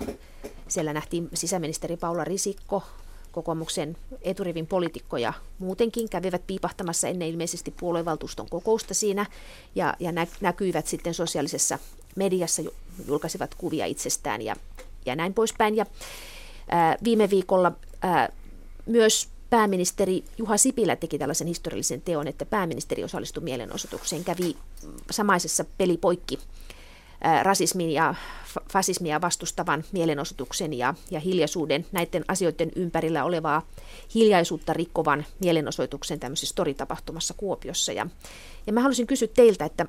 siellä 0.68 0.94
nähtiin 0.94 1.30
sisäministeri 1.34 1.98
Paula 1.98 2.24
Risikko, 2.24 2.84
kokoomuksen 3.32 3.98
eturivin 4.22 4.68
poliitikkoja 4.68 5.34
muutenkin 5.60 6.10
kävivät 6.10 6.48
piipahtamassa 6.48 7.08
ennen 7.08 7.27
ilmeisesti 7.27 7.72
puoluevaltuuston 7.80 8.50
kokousta 8.50 8.94
siinä 8.94 9.25
ja, 9.75 9.94
ja 10.00 10.12
nä, 10.12 10.27
näkyivät 10.42 10.88
sitten 10.88 11.13
sosiaalisessa 11.13 11.80
mediassa, 12.16 12.62
julkaisivat 13.08 13.56
kuvia 13.56 13.86
itsestään 13.86 14.42
ja, 14.42 14.56
ja 15.06 15.16
näin 15.16 15.34
poispäin. 15.34 15.75
Ja, 15.75 15.86
ää, 16.70 16.98
viime 17.04 17.30
viikolla 17.30 17.72
ää, 18.01 18.30
myös 18.86 19.30
pääministeri 19.50 20.24
Juha 20.38 20.58
Sipilä 20.58 20.96
teki 20.96 21.18
tällaisen 21.18 21.48
historiallisen 21.48 22.01
teon, 22.01 22.27
että 22.27 22.46
pääministeri 22.46 23.04
osallistui 23.04 23.44
mielenosoitukseen, 23.44 24.24
kävi 24.24 24.56
samaisessa 25.12 25.66
pelipoikki 25.77 26.39
rasismin 27.44 27.92
ja 27.92 28.16
fasismia 28.72 29.22
vastustavan 29.22 29.84
mielenosoituksen 29.92 30.74
ja, 30.74 30.94
ja 31.12 31.20
hiljaisuuden, 31.20 31.86
näiden 31.92 32.26
asioiden 32.28 32.72
ympärillä 32.76 33.24
olevaa 33.24 33.62
hiljaisuutta 34.16 34.74
rikkovan 34.74 35.26
mielenosoituksen 35.40 36.20
tämmöisessä 36.20 36.52
storitapahtumassa 36.52 37.34
Kuopiossa. 37.34 37.92
Ja, 37.92 38.08
ja 38.68 38.74
mä 38.74 38.82
haluaisin 38.82 39.08
kysyä 39.08 39.28
teiltä, 39.34 39.66
että 39.66 39.86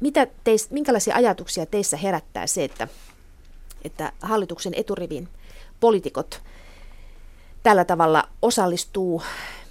mitä 0.00 0.26
teis, 0.44 0.70
minkälaisia 0.70 1.14
ajatuksia 1.14 1.66
teissä 1.66 1.96
herättää 1.96 2.46
se, 2.46 2.64
että, 2.64 2.88
että 3.84 4.12
hallituksen 4.20 4.74
eturivin 4.76 5.28
poliitikot 5.80 6.42
tällä 7.62 7.84
tavalla 7.84 8.28
osallistuu 8.42 9.22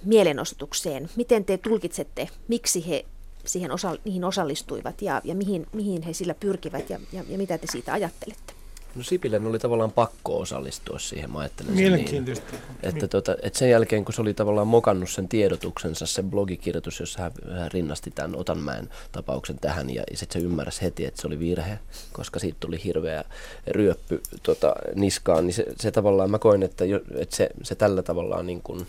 mielenosoitukseen? 0.04 1.10
Miten 1.16 1.44
te 1.44 1.58
tulkitsette, 1.58 2.28
miksi 2.48 2.88
he 2.88 3.04
siihen 3.44 3.70
osa, 3.70 3.96
niihin 4.04 4.24
osallistuivat 4.24 5.02
ja, 5.02 5.20
ja 5.24 5.34
mihin, 5.34 5.66
mihin 5.72 6.02
he 6.02 6.12
sillä 6.12 6.34
pyrkivät 6.34 6.90
ja, 6.90 6.98
ja, 7.12 7.24
ja 7.28 7.38
mitä 7.38 7.58
te 7.58 7.66
siitä 7.70 7.92
ajattelette? 7.92 8.52
No 8.94 9.02
Sipilän 9.02 9.46
oli 9.46 9.58
tavallaan 9.58 9.92
pakko 9.92 10.38
osallistua 10.38 10.98
siihen, 10.98 11.30
mä 11.30 11.38
ajattelen 11.38 11.72
Mielenkiintoista. 11.72 12.46
Niin, 12.52 12.62
että, 12.82 13.08
tota, 13.08 13.36
että 13.42 13.58
sen 13.58 13.70
jälkeen, 13.70 14.04
kun 14.04 14.14
se 14.14 14.22
oli 14.22 14.34
tavallaan 14.34 14.66
mokannut 14.66 15.10
sen 15.10 15.28
tiedotuksensa, 15.28 16.06
se 16.06 16.22
blogikirjoitus, 16.22 17.00
jossa 17.00 17.22
hän, 17.22 17.32
hän 17.58 17.72
rinnasti 17.72 18.10
tämän 18.10 18.36
Otanmäen 18.36 18.88
tapauksen 19.12 19.58
tähän, 19.60 19.90
ja, 19.90 20.02
ja 20.10 20.16
sitten 20.16 20.40
se 20.40 20.46
ymmärsi 20.46 20.82
heti, 20.82 21.04
että 21.04 21.20
se 21.20 21.26
oli 21.26 21.38
virhe, 21.38 21.78
koska 22.12 22.38
siitä 22.38 22.56
tuli 22.60 22.84
hirveä 22.84 23.24
ryöppy 23.66 24.22
tota, 24.42 24.74
niskaan, 24.94 25.46
niin 25.46 25.54
se, 25.54 25.66
se 25.76 25.90
tavallaan, 25.90 26.30
mä 26.30 26.38
koin, 26.38 26.62
että, 26.62 26.84
jo, 26.84 27.00
että 27.14 27.36
se, 27.36 27.50
se 27.62 27.74
tällä 27.74 28.02
tavallaan 28.02 28.46
niin 28.46 28.62
kuin, 28.62 28.86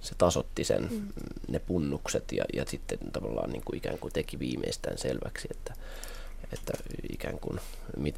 se 0.00 0.14
tasotti 0.18 0.64
sen, 0.64 0.88
mm. 0.90 1.08
ne 1.48 1.58
punnukset 1.58 2.32
ja, 2.32 2.44
ja 2.52 2.64
sitten 2.68 2.98
tavallaan 3.12 3.50
niin 3.50 3.62
kuin 3.64 3.76
ikään 3.76 3.98
kuin 3.98 4.12
teki 4.12 4.38
viimeistään 4.38 4.98
selväksi, 4.98 5.48
että, 5.50 5.74
että 6.52 6.72
ikään 7.12 7.38
kuin 7.38 7.60
mit, 7.96 8.14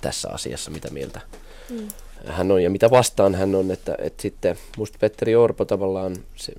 tässä 0.00 0.28
asiassa 0.28 0.70
mitä 0.70 0.90
mieltä 0.90 1.20
mm. 1.70 1.88
hän 2.26 2.50
on 2.50 2.62
ja 2.62 2.70
mitä 2.70 2.90
vastaan 2.90 3.34
hän 3.34 3.54
on, 3.54 3.70
että, 3.70 3.96
että 3.98 4.22
sitten 4.22 4.58
musta 4.76 4.98
Petteri 5.00 5.36
Orpo 5.36 5.64
tavallaan, 5.64 6.16
se, 6.36 6.52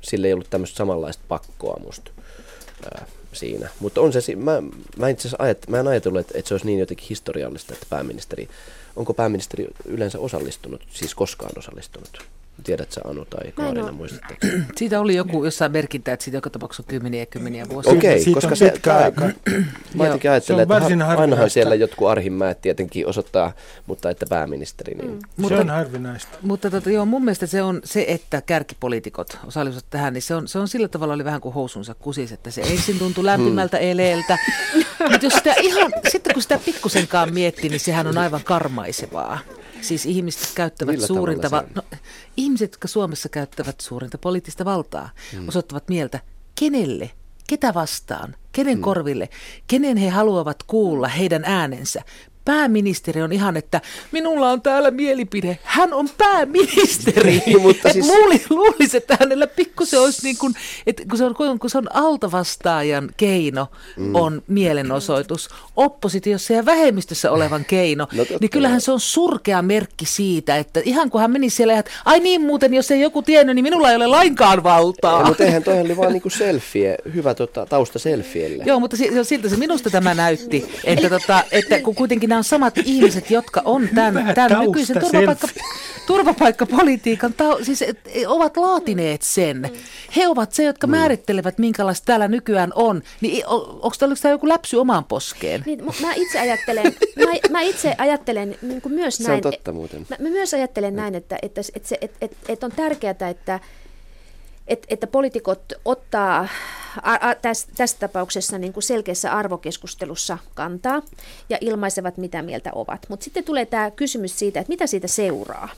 sille 0.00 0.26
ei 0.26 0.32
ollut 0.32 0.50
tämmöistä 0.50 0.76
samanlaista 0.76 1.22
pakkoa 1.28 1.80
musta 1.84 2.10
ää, 2.84 3.06
siinä. 3.32 3.68
Mutta 3.80 4.00
on 4.00 4.12
se, 4.12 4.36
mä, 4.36 4.62
mä 4.96 5.08
itse 5.08 5.28
asiassa 5.28 5.70
mä 5.70 5.80
en 5.80 5.88
ajatellut, 5.88 6.20
että, 6.20 6.38
että 6.38 6.48
se 6.48 6.54
olisi 6.54 6.66
niin 6.66 6.78
jotenkin 6.78 7.08
historiallista, 7.08 7.74
että 7.74 7.86
pääministeri, 7.90 8.48
onko 8.96 9.14
pääministeri 9.14 9.66
yleensä 9.84 10.18
osallistunut, 10.18 10.80
siis 10.90 11.14
koskaan 11.14 11.52
osallistunut 11.58 12.18
Tiedät 12.64 12.92
sä 12.92 13.00
Anu 13.04 13.24
tai 13.24 13.52
Kaarina, 13.52 13.92
muistatteko? 13.92 14.46
Siitä 14.76 15.00
oli 15.00 15.14
joku 15.14 15.44
jossain 15.44 15.72
merkintä, 15.72 16.12
että 16.12 16.24
siitä 16.24 16.36
joka 16.36 16.50
tapauksessa 16.50 16.82
on 16.82 16.86
kymmeniä 16.86 17.22
ja 17.22 17.26
kymmeniä 17.26 17.66
vuosia. 17.68 17.92
Okei, 17.92 18.20
Siitä 18.20 18.34
koska 18.34 18.50
on 18.50 18.56
se, 18.56 18.70
pitkä 18.70 18.90
tää, 18.90 19.04
aika. 19.04 19.20
mä 19.94 20.04
jotenkin 20.04 20.30
ajattelen, 20.30 20.42
Se 20.46 20.52
on 20.54 20.60
että 20.60 20.74
varsin 20.74 21.02
ha- 21.02 21.14
ainahan 21.14 21.50
siellä 21.50 21.74
jotkut 21.74 22.08
Arhimäet 22.08 22.60
tietenkin 22.60 23.06
osoittaa, 23.06 23.52
mutta 23.86 24.10
että 24.10 24.26
pääministeri, 24.28 24.94
niin 24.94 25.18
mm. 25.36 25.48
Se 25.48 25.54
on 25.54 25.70
harvinaista. 25.70 26.38
Mutta 26.42 26.70
tota, 26.70 26.90
joo, 26.90 27.06
mun 27.06 27.24
mielestä 27.24 27.46
se 27.46 27.62
on 27.62 27.80
se, 27.84 28.04
että 28.08 28.42
kärkipoliitikot 28.42 29.38
osallistuvat 29.46 29.90
tähän, 29.90 30.14
niin 30.14 30.22
se 30.22 30.34
on, 30.34 30.48
se 30.48 30.58
on 30.58 30.68
sillä 30.68 30.88
tavalla 30.88 31.14
oli 31.14 31.24
vähän 31.24 31.40
kuin 31.40 31.54
housunsa 31.54 31.94
kusis, 31.94 32.32
että 32.32 32.50
se 32.50 32.60
ensin 32.60 32.98
tuntui 32.98 33.24
lämpimältä 33.24 33.78
eleeltä. 33.78 34.38
Mutta 35.10 35.26
jos 35.26 35.32
sitä 35.32 35.54
ihan, 35.60 35.92
sitten 36.08 36.32
kun 36.34 36.42
sitä 36.42 36.60
pikkusenkaan 36.64 37.34
miettii, 37.34 37.70
niin 37.70 37.80
sehän 37.80 38.06
on 38.06 38.18
aivan 38.18 38.44
karmaisevaa. 38.44 39.38
Siis 39.80 40.06
ihmiset 40.06 40.52
käyttävät 40.54 40.92
Millä 40.92 41.06
suurinta, 41.06 41.50
va- 41.50 41.64
no, 41.74 41.82
ihmiset, 42.36 42.72
jotka 42.72 42.88
Suomessa 42.88 43.28
käyttävät 43.28 43.80
suurinta 43.80 44.18
poliittista 44.18 44.64
valtaa, 44.64 45.10
osoittavat 45.48 45.88
mieltä, 45.88 46.20
kenelle, 46.60 47.10
ketä 47.48 47.74
vastaan, 47.74 48.36
kenen 48.52 48.80
korville, 48.80 49.28
kenen 49.66 49.96
he 49.96 50.08
haluavat 50.08 50.62
kuulla 50.62 51.08
heidän 51.08 51.44
äänensä. 51.44 52.02
Pääministeri 52.48 53.22
on 53.22 53.32
ihan, 53.32 53.56
että 53.56 53.80
minulla 54.12 54.50
on 54.50 54.62
täällä 54.62 54.90
mielipide. 54.90 55.58
Hän 55.62 55.92
on 55.92 56.08
pääministeri. 56.18 57.42
Niin, 57.46 57.62
mutta 57.62 57.92
siis- 57.92 58.06
luuli, 58.06 58.42
luulisi, 58.50 58.96
että 58.96 59.16
hänellä 59.20 59.46
pikkusen 59.46 60.00
olisi 60.00 60.22
niin 60.22 60.38
kuin, 60.38 60.54
että 60.86 61.02
kun 61.08 61.18
se 61.18 61.24
on, 61.24 61.34
kun 61.34 61.70
se 61.70 61.78
on 61.78 61.96
altavastaajan 61.96 63.10
keino, 63.16 63.66
mm. 63.96 64.14
on 64.14 64.42
mielenosoitus. 64.46 65.48
Oppositiossa 65.76 66.52
ja 66.52 66.64
vähemmistössä 66.64 67.30
olevan 67.30 67.64
keino. 67.64 68.08
No 68.12 68.24
totta 68.24 68.38
niin 68.40 68.50
kyllähän 68.50 68.80
se 68.80 68.92
on 68.92 69.00
surkea 69.00 69.62
merkki 69.62 70.06
siitä, 70.06 70.56
että 70.56 70.80
ihan 70.84 71.10
kun 71.10 71.20
hän 71.20 71.30
meni 71.30 71.50
siellä, 71.50 71.72
ja, 71.72 71.78
että 71.78 71.90
ai 72.04 72.20
niin 72.20 72.40
muuten, 72.40 72.74
jos 72.74 72.90
ei 72.90 73.00
joku 73.00 73.22
tiennyt, 73.22 73.54
niin 73.54 73.62
minulla 73.62 73.90
ei 73.90 73.96
ole 73.96 74.06
lainkaan 74.06 74.62
valtaa. 74.62 75.20
Ja, 75.20 75.26
mutta 75.26 75.44
eihän 75.44 75.62
toihan 75.62 75.84
oli 75.84 75.96
vaan 75.96 76.12
niinku 76.12 76.30
selfie, 76.30 76.96
hyvä 77.14 77.34
tota, 77.34 77.66
tausta 77.66 77.98
selfielle. 77.98 78.64
Joo, 78.66 78.80
mutta 78.80 78.96
si- 78.96 79.24
siltä 79.24 79.48
se 79.48 79.56
minusta 79.56 79.90
tämä 79.90 80.14
näytti, 80.14 80.70
että, 80.84 81.10
tota, 81.10 81.44
että 81.50 81.80
kun 81.80 81.94
kuitenkin 81.94 82.28
nämä 82.28 82.37
on 82.38 82.44
samat 82.44 82.78
ihmiset, 82.78 83.30
jotka 83.30 83.62
on 83.64 83.88
tämän, 83.94 84.34
tämän 84.34 84.60
nykyisen 84.66 85.00
turvapaikka, 85.00 85.48
turvapaikkapolitiikan, 86.06 87.32
tau, 87.34 87.64
siis 87.64 87.82
et, 87.82 87.98
ovat 88.26 88.56
laatineet 88.56 89.22
sen. 89.22 89.70
He 90.16 90.28
ovat 90.28 90.52
se, 90.52 90.64
jotka 90.64 90.86
määrittelevät, 90.86 91.58
minkälaista 91.58 92.04
täällä 92.04 92.28
nykyään 92.28 92.72
on. 92.74 93.02
Niin 93.20 93.46
o- 93.46 93.78
onko 93.82 93.96
tämä 94.22 94.32
joku 94.32 94.48
läpsy 94.48 94.76
omaan 94.76 95.04
poskeen? 95.04 95.62
Niin, 95.66 95.80
mu- 95.80 96.00
mä 96.02 96.12
itse 96.14 96.40
ajattelen, 96.40 96.94
mä, 97.16 97.32
mä 97.50 97.60
itse 97.60 97.94
ajattelen 97.98 98.56
niin 98.62 98.80
kuin 98.80 98.94
myös 98.94 99.16
Se 99.16 99.22
on 99.22 99.28
näin. 99.28 99.42
totta 99.42 99.72
muuten. 99.72 100.06
Mä, 100.10 100.16
mä 100.20 100.28
myös 100.28 100.54
ajattelen 100.54 100.96
näin, 100.96 101.14
että, 101.14 101.38
että, 101.42 101.60
että, 101.74 101.88
se, 101.88 101.98
että, 102.00 102.18
että, 102.20 102.36
että 102.48 102.66
on 102.66 102.72
tärkeää, 102.72 103.28
että, 103.30 103.60
että, 104.68 104.86
että 104.90 105.06
poliitikot 105.06 105.72
ottaa 105.84 106.48
a, 107.02 107.12
a, 107.12 107.34
tässä, 107.34 107.68
tässä 107.76 107.96
tapauksessa 108.00 108.58
niin 108.58 108.72
kuin 108.72 108.82
selkeässä 108.82 109.32
arvokeskustelussa 109.32 110.38
kantaa 110.54 111.02
ja 111.48 111.58
ilmaisevat, 111.60 112.16
mitä 112.16 112.42
mieltä 112.42 112.70
ovat. 112.74 113.06
Mutta 113.08 113.24
sitten 113.24 113.44
tulee 113.44 113.66
tämä 113.66 113.90
kysymys 113.90 114.38
siitä, 114.38 114.60
että 114.60 114.70
mitä 114.70 114.86
siitä 114.86 115.08
seuraa. 115.08 115.68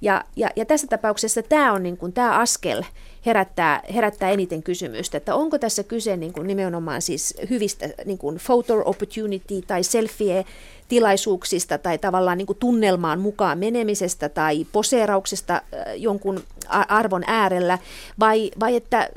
Ja, 0.00 0.24
ja, 0.36 0.50
ja 0.56 0.64
tässä 0.64 0.86
tapauksessa 0.86 1.42
tämä 1.42 1.72
on 1.72 1.82
niin 1.82 1.96
kuin, 1.96 2.12
tämä 2.12 2.38
askel 2.38 2.82
herättää, 3.26 3.82
herättää 3.94 4.30
eniten 4.30 4.62
kysymystä, 4.62 5.16
että 5.16 5.34
onko 5.34 5.58
tässä 5.58 5.82
kyse 5.82 6.16
niin 6.16 6.32
kuin 6.32 6.46
nimenomaan 6.46 7.02
siis 7.02 7.34
hyvistä 7.50 7.88
niin 8.04 8.18
kuin 8.18 8.40
photo 8.46 8.82
opportunity 8.84 9.62
tai 9.66 9.82
selfie 9.82 10.44
tilaisuuksista 10.88 11.78
tai 11.78 11.98
tavallaan 11.98 12.38
niin 12.38 12.46
kuin 12.46 12.58
tunnelmaan 12.58 13.20
mukaan 13.20 13.58
menemisestä 13.58 14.28
tai 14.28 14.66
poseerauksesta 14.72 15.54
äh, 15.54 15.62
jonkun 15.96 16.40
arvon 16.88 17.24
äärellä 17.26 17.78
vai, 18.20 18.50
vai 18.60 18.76
että 18.76 19.08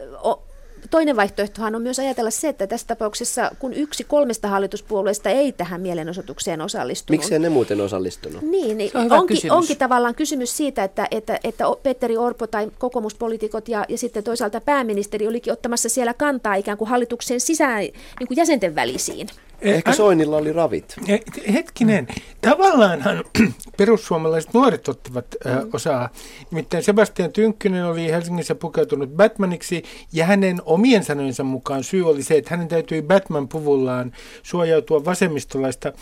Toinen 0.91 1.15
vaihtoehtohan 1.15 1.75
on 1.75 1.82
myös 1.82 2.00
ajatella 2.00 2.32
se, 2.32 2.48
että 2.48 2.67
tässä 2.67 2.88
tapauksessa, 2.88 3.51
kun 3.60 3.74
yksi 3.74 4.03
kolmesta 4.03 4.48
hallituspuolueesta 4.48 5.29
ei 5.29 5.51
tähän 5.51 5.82
mielenosoitukseen 5.82 6.62
osallistunut, 6.62 7.20
Miksei 7.20 7.39
ne 7.39 7.50
muuten 7.50 7.82
osallistunut? 7.82 8.41
niin, 8.41 8.77
niin 8.77 8.91
on 8.94 9.12
onkin, 9.12 9.36
kysymys. 9.36 9.58
onkin 9.58 9.77
tavallaan 9.77 10.15
kysymys 10.15 10.58
siitä, 10.58 10.84
että, 10.84 11.08
että, 11.12 11.39
että 11.44 11.63
Petteri 11.84 12.17
Orpo 12.17 12.48
tai 12.48 12.72
kokoomuspoliitikot 12.77 13.67
ja, 13.67 13.86
ja 13.89 13.98
sitten 13.98 14.24
toisaalta 14.24 14.62
pääministeri 14.62 15.27
olikin 15.27 15.53
ottamassa 15.53 15.89
siellä 15.89 16.13
kantaa 16.13 16.56
ikään 16.56 16.77
kuin 16.77 16.89
hallituksen 16.89 17.39
sisään 17.39 17.79
niin 17.79 18.27
kuin 18.27 18.38
jäsenten 18.38 18.75
välisiin. 18.75 19.27
Ehkä 19.62 19.94
Soinilla 19.94 20.38
oli 20.38 20.54
ravit. 20.54 20.96
Eh, 21.08 21.22
Hetkinen, 21.54 22.08
tavallaanhan 22.41 23.24
perussuomalaiset 23.78 24.54
nuoret 24.54 24.88
ottivat 24.88 25.26
ö, 25.46 25.50
osaa. 25.74 26.10
Nimittäin 26.52 26.84
Sebastian 26.84 27.32
Tynkkynen 27.32 27.86
oli 27.86 28.12
Helsingissä 28.12 28.56
pukeutunut 28.56 29.10
Batmaniksi 29.10 29.84
ja 30.13 30.26
hänen 30.26 30.62
omien 30.65 31.04
sanojensa 31.04 31.43
mukaan 31.43 31.84
syy 31.84 32.10
oli 32.10 32.24
se, 32.24 32.38
että 32.38 32.50
hänen 32.52 32.67
täytyi 32.67 33.02
Batman-puvullaan 33.02 34.12
suojautua 34.43 35.06
vasemmistolaista 35.06 35.93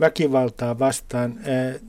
väkivaltaa 0.00 0.78
vastaan. 0.78 1.38
Ö, 1.46 1.80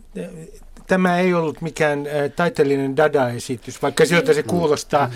Tämä 0.87 1.19
ei 1.19 1.33
ollut 1.33 1.61
mikään 1.61 2.07
ö, 2.07 2.29
taiteellinen 2.29 2.97
dada-esitys, 2.97 3.81
vaikka 3.81 4.05
siltä 4.05 4.33
se 4.33 4.43
kuulostaa. 4.43 5.11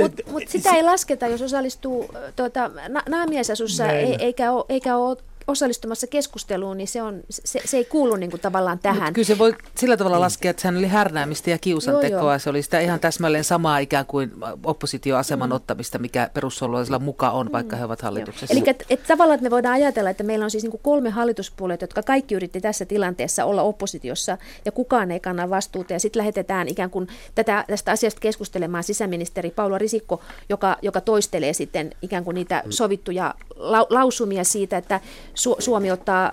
Mutta 0.00 0.22
mut 0.30 0.42
sitä 0.48 0.70
ei 0.70 0.82
lasketa, 0.82 1.26
jos 1.26 1.42
osallistuu 1.42 2.10
tuota, 2.36 2.70
na- 2.88 3.02
naamiaisasussa 3.08 3.84
Näin. 3.86 3.98
ei, 3.98 4.16
eikä, 4.20 4.52
ole, 4.52 4.64
eikä 4.68 4.96
ole 4.96 5.16
osallistumassa 5.48 6.06
keskusteluun, 6.06 6.76
niin 6.76 6.88
se, 6.88 7.02
on, 7.02 7.20
se, 7.30 7.60
se 7.64 7.76
ei 7.76 7.84
kuulu 7.84 8.16
niin 8.16 8.30
kuin 8.30 8.40
tavallaan 8.40 8.78
tähän. 8.78 9.02
Mut 9.02 9.14
kyllä 9.14 9.26
se 9.26 9.38
voi 9.38 9.54
sillä 9.74 9.96
tavalla 9.96 10.20
laskea, 10.20 10.50
että 10.50 10.68
hän 10.68 10.76
oli 10.76 10.86
härnäämistä 10.86 11.50
ja 11.50 11.58
kiusantekoa. 11.58 12.18
Joo, 12.18 12.30
joo. 12.30 12.38
Se 12.38 12.50
oli 12.50 12.62
sitä 12.62 12.80
ihan 12.80 13.00
täsmälleen 13.00 13.44
samaa 13.44 13.78
ikään 13.78 14.06
kuin 14.06 14.32
oppositioaseman 14.64 15.52
ottamista, 15.52 15.98
mikä 15.98 16.30
perussuomalaisilla 16.34 16.98
muka 16.98 17.30
on, 17.30 17.52
vaikka 17.52 17.76
he 17.76 17.84
ovat 17.84 18.02
hallituksessa. 18.02 18.54
Eli 18.54 18.62
et, 18.66 18.84
et 18.90 19.02
tavallaan, 19.06 19.34
että 19.34 19.44
me 19.44 19.50
voidaan 19.50 19.74
ajatella, 19.74 20.10
että 20.10 20.24
meillä 20.24 20.44
on 20.44 20.50
siis 20.50 20.62
niinku 20.64 20.78
kolme 20.78 21.10
hallituspuolueita, 21.10 21.82
jotka 21.82 22.02
kaikki 22.02 22.34
yritti 22.34 22.60
tässä 22.60 22.84
tilanteessa 22.84 23.44
olla 23.44 23.62
oppositiossa, 23.62 24.38
ja 24.64 24.72
kukaan 24.72 25.10
ei 25.10 25.20
kanna 25.20 25.50
vastuuta, 25.50 25.92
ja 25.92 26.00
sitten 26.00 26.20
lähetetään 26.20 26.68
ikään 26.68 26.90
kuin 26.90 27.08
tätä, 27.34 27.64
tästä 27.68 27.92
asiasta 27.92 28.20
keskustelemaan 28.20 28.84
sisäministeri 28.84 29.50
Paula 29.50 29.78
Risikko, 29.78 30.20
joka, 30.48 30.76
joka 30.82 31.00
toistelee 31.00 31.52
sitten 31.52 31.90
ikään 32.02 32.24
kuin 32.24 32.34
niitä 32.34 32.62
sovittuja 32.70 33.34
lau, 33.56 33.86
lausumia 33.90 34.44
siitä, 34.44 34.76
että 34.76 35.00
Su, 35.38 35.56
Suomi 35.58 35.90
ottaa, 35.90 36.32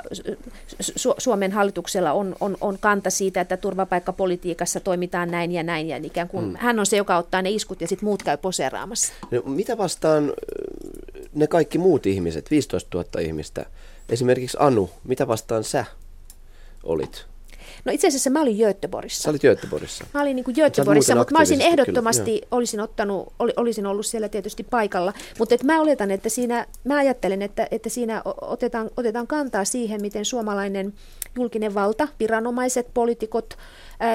Su, 0.79 1.15
Suomen 1.17 1.51
hallituksella 1.51 2.11
on, 2.11 2.35
on, 2.39 2.57
on 2.61 2.77
kanta 2.79 3.09
siitä, 3.09 3.41
että 3.41 3.57
turvapaikkapolitiikassa 3.57 4.79
toimitaan 4.79 5.31
näin 5.31 5.51
ja 5.51 5.63
näin, 5.63 5.87
ja 5.87 5.97
ikään 6.03 6.27
kuin 6.27 6.45
mm. 6.45 6.55
hän 6.55 6.79
on 6.79 6.85
se, 6.85 6.97
joka 6.97 7.17
ottaa 7.17 7.41
ne 7.41 7.49
iskut, 7.49 7.81
ja 7.81 7.87
sitten 7.87 8.05
muut 8.05 8.23
käy 8.23 8.37
poseeraamassa. 8.37 9.13
No, 9.31 9.41
mitä 9.45 9.77
vastaan 9.77 10.29
ö, 10.29 10.33
ne 11.33 11.47
kaikki 11.47 11.77
muut 11.77 12.05
ihmiset, 12.05 12.51
15 12.51 12.97
000 12.97 13.21
ihmistä, 13.21 13.65
esimerkiksi 14.09 14.57
Anu, 14.59 14.89
mitä 15.03 15.27
vastaan 15.27 15.63
sä 15.63 15.85
olit? 16.83 17.25
No 17.85 17.91
itse 17.91 18.07
asiassa 18.07 18.29
mä 18.29 18.41
olin 18.41 18.57
Göteborgissa. 18.57 19.23
Sä 19.23 19.29
olit 19.29 19.41
Göteborgissa. 19.41 20.05
Mä 20.13 20.21
olin 20.21 20.35
niin 20.35 20.43
kuin 20.43 20.55
Göteborgissa, 20.55 21.15
mutta 21.15 21.33
mä 21.33 21.39
olisin 21.39 21.61
ehdottomasti, 21.61 22.31
kyllä, 22.31 22.47
olisin, 22.51 22.79
ottanut, 22.79 23.33
oli, 23.39 23.53
olisin 23.55 23.85
ollut 23.85 24.05
siellä 24.05 24.29
tietysti 24.29 24.63
paikalla. 24.63 25.13
Mutta 25.39 25.55
et 25.55 25.63
mä 25.63 25.81
oletan, 25.81 26.11
että 26.11 26.29
siinä, 26.29 26.65
mä 26.83 26.97
ajattelen, 26.97 27.41
että, 27.41 27.67
että 27.71 27.89
siinä 27.89 28.21
otetaan, 28.41 28.89
otetaan 28.97 29.27
kantaa 29.27 29.65
siihen, 29.65 30.01
miten 30.01 30.25
suomalainen 30.25 30.93
julkinen 31.35 31.73
valta, 31.73 32.07
viranomaiset, 32.19 32.87
poliitikot 32.93 33.57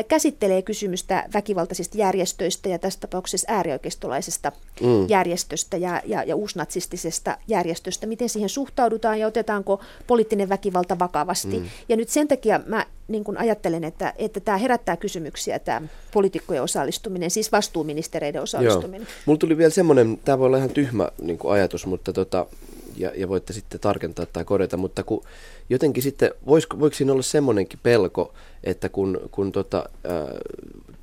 käsittelee 0.09 0.62
kysymystä 0.62 1.29
väkivaltaisista 1.35 1.99
järjestöistä 1.99 2.69
ja 2.69 2.79
tässä 2.79 3.01
tapauksessa 3.01 3.53
äärioikeistolaisesta 3.53 4.53
mm. 4.81 5.09
järjestöstä 5.09 5.77
ja, 5.77 6.03
ja, 6.05 6.23
ja 6.23 6.37
uusnatsistisesta 6.37 7.38
järjestöstä, 7.49 8.07
miten 8.07 8.29
siihen 8.29 8.49
suhtaudutaan 8.49 9.21
ja 9.21 9.27
otetaanko 9.27 9.81
poliittinen 10.07 10.49
väkivalta 10.49 10.99
vakavasti. 10.99 11.59
Mm. 11.59 11.69
Ja 11.88 11.97
nyt 11.97 12.09
sen 12.09 12.29
takia 12.29 12.61
mä 12.66 12.87
niin 13.09 13.25
kun 13.25 13.38
ajattelen, 13.38 13.85
että, 13.85 14.14
että 14.19 14.40
tämä 14.40 14.59
herättää 14.59 14.97
kysymyksiä, 14.97 15.59
tämä 15.59 15.88
poliitikkojen 16.12 16.62
osallistuminen, 16.62 17.31
siis 17.31 17.53
vastuuministereiden 17.53 18.43
osallistuminen. 18.43 19.01
Joo. 19.01 19.16
Mulla 19.27 19.38
tuli 19.38 19.59
vielä 19.59 19.71
semmoinen, 19.71 20.19
tämä 20.25 20.38
voi 20.38 20.47
olla 20.47 20.57
ihan 20.57 20.71
tyhmä 20.71 21.09
niin 21.23 21.38
kuin 21.38 21.53
ajatus, 21.53 21.87
mutta 21.87 22.12
tota, 22.12 22.47
ja, 22.96 23.12
ja 23.16 23.29
voitte 23.29 23.53
sitten 23.53 23.81
tarkentaa 23.81 24.26
tai 24.26 24.44
korjata, 24.44 24.76
mutta 24.76 25.03
kun 25.03 25.24
jotenkin 25.70 26.03
sitten, 26.03 26.31
voisiko, 26.46 26.81
voiko 26.81 26.96
siinä 26.96 27.12
olla 27.12 27.22
semmoinenkin 27.22 27.79
pelko, 27.83 28.35
että 28.64 28.88
kun, 28.88 29.20
kun 29.31 29.53
tota, 29.53 29.88
ää, 30.05 30.29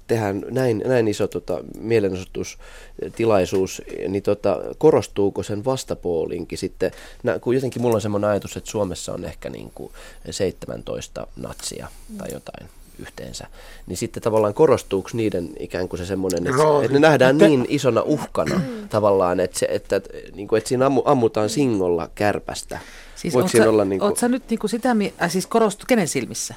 tehdään 0.08 0.46
näin, 0.52 0.84
näin 0.86 1.08
iso 1.08 1.28
tota, 1.28 1.64
mielenosoitustilaisuus, 1.80 3.82
niin 4.08 4.24
tota, 4.24 4.60
korostuuko 4.78 5.44
sen 5.44 5.66
vastapuolinkin 5.66 6.58
sitten, 6.58 6.92
nä, 7.24 7.40
kun 7.40 7.56
jotenkin 7.56 7.82
mulla 7.82 7.96
on 7.96 8.02
semmoinen 8.02 8.30
ajatus, 8.30 8.58
että 8.58 8.72
Suomessa 8.72 9.14
on 9.14 9.26
ehkä 9.26 9.50
niin 9.50 9.72
kuin 9.76 9.92
17 10.30 11.28
natsia 11.36 11.88
tai 12.18 12.28
jotain 12.34 12.70
yhteensä, 13.00 13.48
niin 13.88 13.98
sitten 13.98 14.24
tavallaan 14.24 14.54
korostuuko 14.54 15.10
niiden 15.14 15.50
ikään 15.60 15.88
kuin 15.88 15.98
se 15.98 16.06
semmoinen, 16.06 16.48
että, 16.48 16.64
Rooli. 16.64 16.86
että 16.86 17.00
ne 17.00 17.08
nähdään 17.08 17.38
niin 17.38 17.66
isona 17.70 18.02
uhkana 18.02 18.62
tavallaan, 18.90 19.40
että, 19.40 19.60
se, 19.60 19.68
että, 19.70 19.96
että, 19.96 20.10
niin 20.36 20.48
kuin, 20.48 20.58
että 20.58 20.68
siinä 20.68 20.86
ammu, 20.86 21.02
ammutaan 21.06 21.50
singolla 21.50 22.10
kärpästä. 22.16 22.80
Siis 23.16 23.34
Voiko 23.34 23.50
siinä 23.50 23.66
sä, 23.66 23.70
olla 23.70 23.86
niin 23.86 24.00
kuin, 24.00 24.18
sä 24.18 24.28
nyt 24.28 24.44
niin 24.50 24.60
kuin 24.60 24.70
sitä, 24.70 24.94
mi- 24.94 25.14
äh, 25.22 25.32
siis 25.32 25.48
korostu, 25.48 25.86
kenen 25.88 26.08
silmissä? 26.08 26.56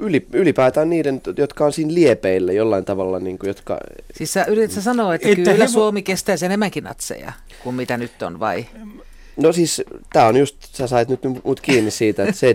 Yli, 0.00 0.26
ylipäätään 0.32 0.90
niiden, 0.90 1.20
jotka 1.36 1.64
on 1.64 1.72
siinä 1.72 1.94
liepeillä 1.94 2.52
jollain 2.52 2.84
tavalla, 2.84 3.20
niin 3.20 3.38
kuin, 3.38 3.48
jotka... 3.48 3.78
Siis 4.14 4.32
sä 4.32 4.44
yrität 4.44 4.82
sanoa, 4.82 5.14
että, 5.14 5.28
että 5.28 5.50
kyllä 5.50 5.64
he... 5.64 5.68
Suomi 5.68 6.02
kestää 6.02 6.36
sen 6.36 6.46
enemmänkin 6.46 6.84
natseja 6.84 7.32
kuin 7.62 7.76
mitä 7.76 7.96
nyt 7.96 8.22
on, 8.22 8.40
vai? 8.40 8.66
No 9.36 9.52
siis, 9.52 9.82
tämä 10.12 10.26
on 10.26 10.36
just, 10.36 10.56
sä 10.62 10.86
sait 10.86 11.08
nyt 11.08 11.20
mut 11.44 11.60
kiinni 11.60 11.90
siitä, 11.90 12.22
että 12.22 12.46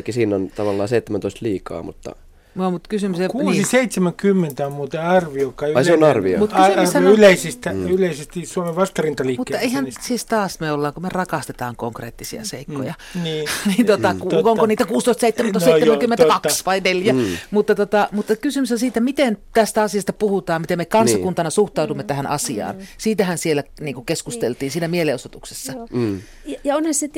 17kin 0.00 0.12
siinä 0.12 0.36
on 0.36 0.50
tavallaan 0.56 0.88
17 0.88 1.38
liikaa, 1.42 1.82
mutta 1.82 2.16
No, 2.56 2.70
mutta 2.70 2.88
kysymys... 2.88 3.18
670 3.32 4.62
niin. 4.62 4.66
on 4.66 4.72
muuten 4.72 5.00
arvio. 5.00 5.54
Ai 5.74 5.84
se 5.84 5.92
on 5.92 6.04
arvio? 6.04 6.38
Mutta 6.38 6.56
arvio 6.56 6.88
on... 6.94 7.04
yleisistä, 7.04 7.72
mm. 7.72 7.86
yleisesti 7.86 8.46
Suomen 8.46 8.76
vastarintaliikkeestä. 8.76 9.64
Mutta 9.64 9.78
ihan 9.78 9.86
siis 10.00 10.24
taas 10.24 10.60
me 10.60 10.72
ollaan, 10.72 10.94
kun 10.94 11.02
me 11.02 11.08
rakastetaan 11.12 11.76
konkreettisia 11.76 12.44
seikkoja. 12.44 12.94
Mm. 13.14 13.22
Niin. 13.22 13.48
niin 13.76 13.86
tota, 13.86 14.14
mm. 14.14 14.20
Onko 14.20 14.42
totta. 14.42 14.66
niitä 14.66 14.84
16, 14.84 15.20
17, 15.20 15.58
no, 15.58 15.72
72 15.72 16.62
vai 16.66 16.80
4? 16.80 17.12
Mm. 17.12 17.24
Mutta, 17.50 17.74
tota, 17.74 18.08
mutta 18.12 18.36
kysymys 18.36 18.72
on 18.72 18.78
siitä, 18.78 19.00
miten 19.00 19.38
tästä 19.54 19.82
asiasta 19.82 20.12
puhutaan, 20.12 20.60
miten 20.60 20.78
me 20.78 20.84
kansakuntana 20.84 21.46
niin. 21.46 21.52
suhtaudumme 21.52 22.02
mm. 22.02 22.06
tähän 22.06 22.26
asiaan. 22.26 22.76
Mm. 22.76 22.86
Siitähän 22.98 23.38
siellä 23.38 23.64
niin 23.80 23.94
kuin 23.94 24.06
keskusteltiin 24.06 24.66
niin. 24.66 24.72
siinä 24.72 24.88
mielenosoituksessa. 24.88 25.72
Mm. 25.92 26.20
Ja, 26.44 26.58
ja, 26.64 26.76
onhan 26.76 26.94
se, 26.94 27.08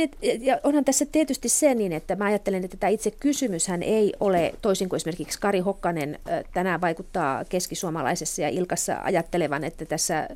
ja 0.41 0.61
onhan 0.65 0.85
tässä 0.85 1.07
tietysti 1.13 1.49
se 1.49 1.75
niin, 1.75 1.93
että 1.93 2.17
mä 2.17 2.25
ajattelen, 2.25 2.65
että 2.65 2.77
tämä 2.77 2.91
itse 2.91 3.11
kysymyshän 3.11 3.83
ei 3.83 4.13
ole 4.21 4.55
toisin 4.63 4.89
kuin 4.89 4.97
esimerkiksi 4.97 5.28
esimerkiksi 5.29 5.41
Kari 5.41 5.61
Hokkanen 5.61 6.19
tänään 6.53 6.81
vaikuttaa 6.81 7.45
keskisuomalaisessa 7.45 8.43
ja 8.43 8.49
Ilkassa 8.49 9.01
ajattelevan, 9.03 9.65
että 9.65 9.85
tässä 9.85 10.29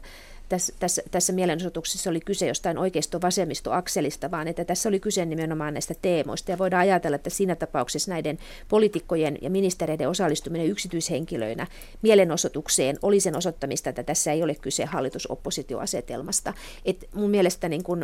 tässä, 0.52 0.72
tässä, 0.78 1.02
tässä 1.10 1.32
mielenosoituksessa 1.32 2.10
oli 2.10 2.20
kyse 2.20 2.46
jostain 2.46 2.78
oikeisto-vasemmisto-akselista, 2.78 4.30
vaan 4.30 4.48
että 4.48 4.64
tässä 4.64 4.88
oli 4.88 5.00
kyse 5.00 5.24
nimenomaan 5.24 5.74
näistä 5.74 5.94
teemoista. 6.02 6.50
Ja 6.50 6.58
voidaan 6.58 6.80
ajatella, 6.80 7.14
että 7.14 7.30
siinä 7.30 7.54
tapauksessa 7.54 8.10
näiden 8.10 8.38
poliitikkojen 8.68 9.38
ja 9.42 9.50
ministereiden 9.50 10.08
osallistuminen 10.08 10.66
yksityishenkilöinä 10.66 11.66
mielenosoitukseen 12.02 12.98
oli 13.02 13.20
sen 13.20 13.36
osoittamista, 13.36 13.90
että 13.90 14.02
tässä 14.02 14.32
ei 14.32 14.42
ole 14.42 14.54
kyse 14.54 14.84
hallitus-oppositioasetelmasta. 14.84 16.54
Et 16.84 17.08
mun 17.14 17.30
mielestä 17.30 17.68
niin 17.68 17.82
kun, 17.82 18.02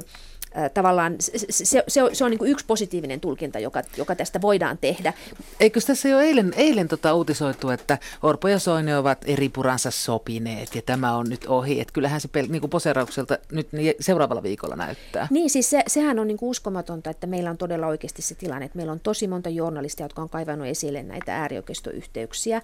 äh, 0.57 0.71
tavallaan 0.75 1.17
se, 1.21 1.47
se, 1.51 1.85
se 1.89 2.03
on, 2.03 2.17
se 2.17 2.25
on 2.25 2.31
niin 2.31 2.47
yksi 2.47 2.67
positiivinen 2.67 3.21
tulkinta, 3.21 3.59
joka, 3.59 3.83
joka 3.97 4.15
tästä 4.15 4.41
voidaan 4.41 4.79
tehdä. 4.79 5.13
Eikö 5.61 5.81
tässä 5.81 6.09
jo 6.09 6.21
eilen, 6.21 6.53
eilen 6.57 6.89
tota 6.89 7.15
uutisoitu, 7.15 7.71
että 7.71 7.99
Orpo 8.23 8.49
ja 8.49 8.59
Soini 8.59 8.95
ovat 8.95 9.19
eri 9.27 9.49
puransa 9.49 9.91
sopineet 9.91 10.75
ja 10.75 10.83
tämä 10.83 11.17
on 11.17 11.29
nyt 11.29 11.47
ohi, 11.47 11.81
että 11.81 11.93
kyllähän 11.93 12.21
se 12.21 12.29
pel- 12.42 12.51
niin 12.51 12.61
kuin 12.61 12.70
poseraukselta 12.70 13.38
nyt 13.53 13.68
seuraavalla 14.01 14.42
viikolla 14.42 14.77
näyttää. 14.77 15.29
Niin, 15.31 15.51
siis 15.51 15.70
se, 15.70 15.83
sehän 15.87 16.18
on 16.18 16.27
niin 16.27 16.37
kuin 16.37 16.51
uskomatonta, 16.51 17.11
että 17.11 17.27
meillä 17.27 17.51
on 17.51 17.59
todella 17.59 17.87
oikeasti 17.87 18.22
se 18.22 18.35
tilanne, 18.35 18.64
että 18.64 18.77
meillä 18.77 18.92
on 18.92 19.01
tosi 19.01 19.29
monta 19.29 19.48
journalistia, 19.48 20.05
jotka 20.05 20.22
on 20.22 20.29
kaivannut 20.29 20.68
esille 20.68 21.03
näitä 21.03 21.37
äärioikeistoyhteyksiä 21.37 22.55
ää, 22.57 22.62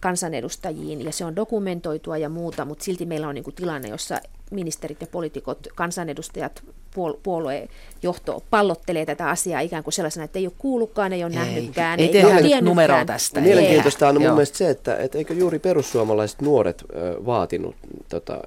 kansanedustajiin, 0.00 1.04
ja 1.04 1.12
se 1.12 1.24
on 1.24 1.36
dokumentoitua 1.36 2.16
ja 2.16 2.28
muuta, 2.28 2.64
mutta 2.64 2.84
silti 2.84 3.06
meillä 3.06 3.28
on 3.28 3.34
niin 3.34 3.44
kuin 3.44 3.54
tilanne, 3.54 3.88
jossa 3.88 4.20
ministerit 4.50 5.00
ja 5.00 5.06
poliitikot, 5.06 5.66
kansanedustajat, 5.74 6.62
puol- 6.94 7.18
puoluejohto 7.22 8.42
pallottelee 8.50 9.06
tätä 9.06 9.28
asiaa 9.28 9.60
ikään 9.60 9.84
kuin 9.84 9.94
sellaisena, 9.94 10.24
että 10.24 10.38
ei 10.38 10.46
ole 10.46 10.52
kuullutkaan, 10.58 11.12
ei 11.12 11.24
ole 11.24 11.32
ei, 11.32 11.38
nähnytkään, 11.38 12.00
ei, 12.00 12.16
ei 12.16 12.24
ole 12.24 12.32
tiennytkään. 12.32 12.64
numeroa 12.64 13.04
tästä. 13.04 13.40
Mielenkiintoista 13.40 14.08
on 14.08 14.22
mun 14.22 14.32
mielestä 14.32 14.58
se, 14.58 14.70
että, 14.70 14.96
että 14.96 15.18
eikö 15.18 15.34
juuri 15.34 15.58
perussuomalaiset 15.58 16.42
nuoret 16.42 16.84
ö, 16.94 17.26
vaatinut 17.26 17.76
tota, 18.08 18.40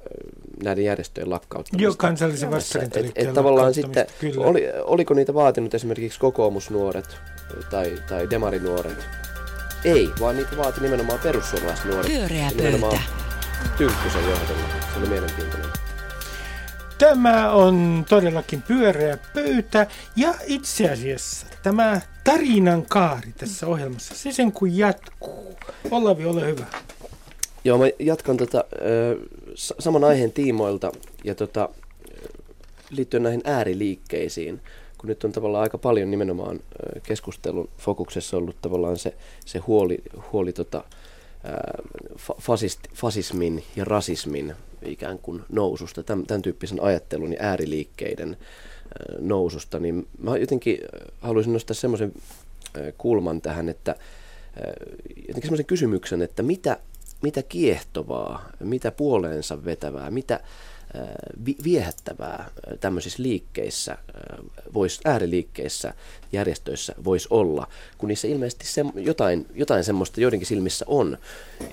näiden 0.64 0.84
järjestöjen 0.84 1.30
lakkauttamista. 1.30 1.84
Joo, 1.84 1.94
kansallisen 1.98 2.50
vastarintaliikkeen 2.50 3.28
et, 3.28 3.34
tavallaan 3.34 3.74
sitten, 3.74 4.06
oli, 4.36 4.64
oliko 4.84 5.14
niitä 5.14 5.34
vaatinut 5.34 5.74
esimerkiksi 5.74 6.20
kokoomusnuoret 6.20 7.16
tai, 7.70 7.92
tai 8.08 8.30
demarinuoret? 8.30 8.98
Ei, 9.84 10.10
vaan 10.20 10.36
niitä 10.36 10.56
vaati 10.56 10.80
nimenomaan 10.80 11.18
perussuomalaiset 11.18 11.84
nuoret. 11.84 12.06
Pyöreä 12.06 12.50
pöytä. 12.56 13.00
Tynkkysen 13.78 14.24
johdolla. 14.24 14.68
Se 14.92 14.98
oli 14.98 15.08
mielenkiintoinen. 15.08 15.70
Tämä 16.98 17.50
on 17.50 18.04
todellakin 18.08 18.62
pyöreä 18.62 19.18
pöytä 19.34 19.86
ja 20.16 20.34
itse 20.46 20.90
asiassa 20.90 21.46
tämä 21.62 22.00
tarinan 22.24 22.86
kaari 22.86 23.32
tässä 23.38 23.66
ohjelmassa, 23.66 24.14
se 24.14 24.32
sen 24.32 24.52
kun 24.52 24.76
jatkuu. 24.76 25.58
Olavi, 25.90 26.24
ole 26.24 26.46
hyvä. 26.46 26.64
Joo, 27.64 27.78
mä 27.78 27.84
jatkan 27.98 28.36
tota, 28.36 28.64
saman 29.78 30.04
aiheen 30.04 30.32
tiimoilta 30.32 30.92
ja 31.24 31.34
tota, 31.34 31.68
liittyen 32.90 33.22
näihin 33.22 33.42
ääriliikkeisiin, 33.44 34.60
kun 35.02 35.08
nyt 35.08 35.24
on 35.24 35.32
tavallaan 35.32 35.62
aika 35.62 35.78
paljon 35.78 36.10
nimenomaan 36.10 36.60
keskustelun 37.02 37.68
fokuksessa 37.78 38.36
ollut 38.36 38.56
tavallaan 38.62 38.96
se, 38.96 39.14
se 39.46 39.58
huoli, 39.58 39.98
huoli 40.32 40.52
tota, 40.52 40.84
fasist, 42.40 42.80
fasismin 42.94 43.64
ja 43.76 43.84
rasismin 43.84 44.54
ikään 44.82 45.18
kuin 45.18 45.42
noususta, 45.48 46.02
tämän, 46.02 46.26
tämän 46.26 46.42
tyyppisen 46.42 46.82
ajattelun 46.82 47.32
ja 47.32 47.38
ääriliikkeiden 47.40 48.36
noususta, 49.18 49.78
niin 49.78 50.06
mä 50.18 50.36
jotenkin 50.36 50.78
haluaisin 51.20 51.52
nostaa 51.52 51.74
semmoisen 51.74 52.12
kulman 52.98 53.40
tähän, 53.40 53.68
että 53.68 53.96
jotenkin 55.16 55.42
semmoisen 55.42 55.66
kysymyksen, 55.66 56.22
että 56.22 56.42
mitä, 56.42 56.76
mitä 57.22 57.42
kiehtovaa, 57.42 58.46
mitä 58.60 58.90
puoleensa 58.90 59.64
vetävää, 59.64 60.10
mitä 60.10 60.40
viehättävää 61.64 62.50
tämmöisissä 62.80 63.22
liikkeissä, 63.22 63.98
vois, 64.74 65.00
ääriliikkeissä, 65.04 65.94
järjestöissä 66.32 66.94
voisi 67.04 67.28
olla, 67.30 67.68
kun 67.98 68.08
niissä 68.08 68.28
ilmeisesti 68.28 68.66
se, 68.66 68.84
jotain, 68.94 69.46
jotain 69.54 69.84
semmoista 69.84 70.20
joidenkin 70.20 70.46
silmissä 70.46 70.84
on, 70.88 71.18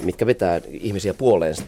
mitkä 0.02 0.26
vetää 0.26 0.62
ihmisiä 0.68 1.14
puoleensa 1.14 1.64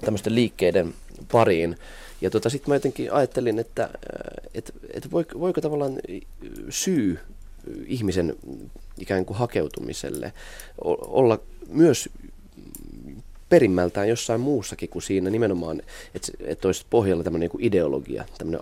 tämmöisten 0.00 0.34
liikkeiden 0.34 0.94
pariin. 1.32 1.76
Ja 2.20 2.30
tota, 2.30 2.50
sitten 2.50 2.70
mä 2.70 2.76
jotenkin 2.76 3.12
ajattelin, 3.12 3.58
että 3.58 3.88
et, 4.54 4.74
et 4.92 5.10
voiko, 5.12 5.40
voiko 5.40 5.60
tavallaan 5.60 5.92
syy 6.70 7.18
ihmisen 7.86 8.36
ikään 8.98 9.24
kuin 9.24 9.36
hakeutumiselle 9.36 10.32
olla 10.98 11.38
myös 11.68 12.08
perimmältään 13.54 14.08
jossain 14.08 14.40
muussakin 14.40 14.88
kuin 14.88 15.02
siinä 15.02 15.30
nimenomaan, 15.30 15.82
että, 16.14 16.32
että 16.40 16.68
olisi 16.68 16.86
pohjalla 16.90 17.24
tämmöinen 17.24 17.50
niin 17.52 17.66
ideologia, 17.66 18.24
tämmöinen 18.38 18.60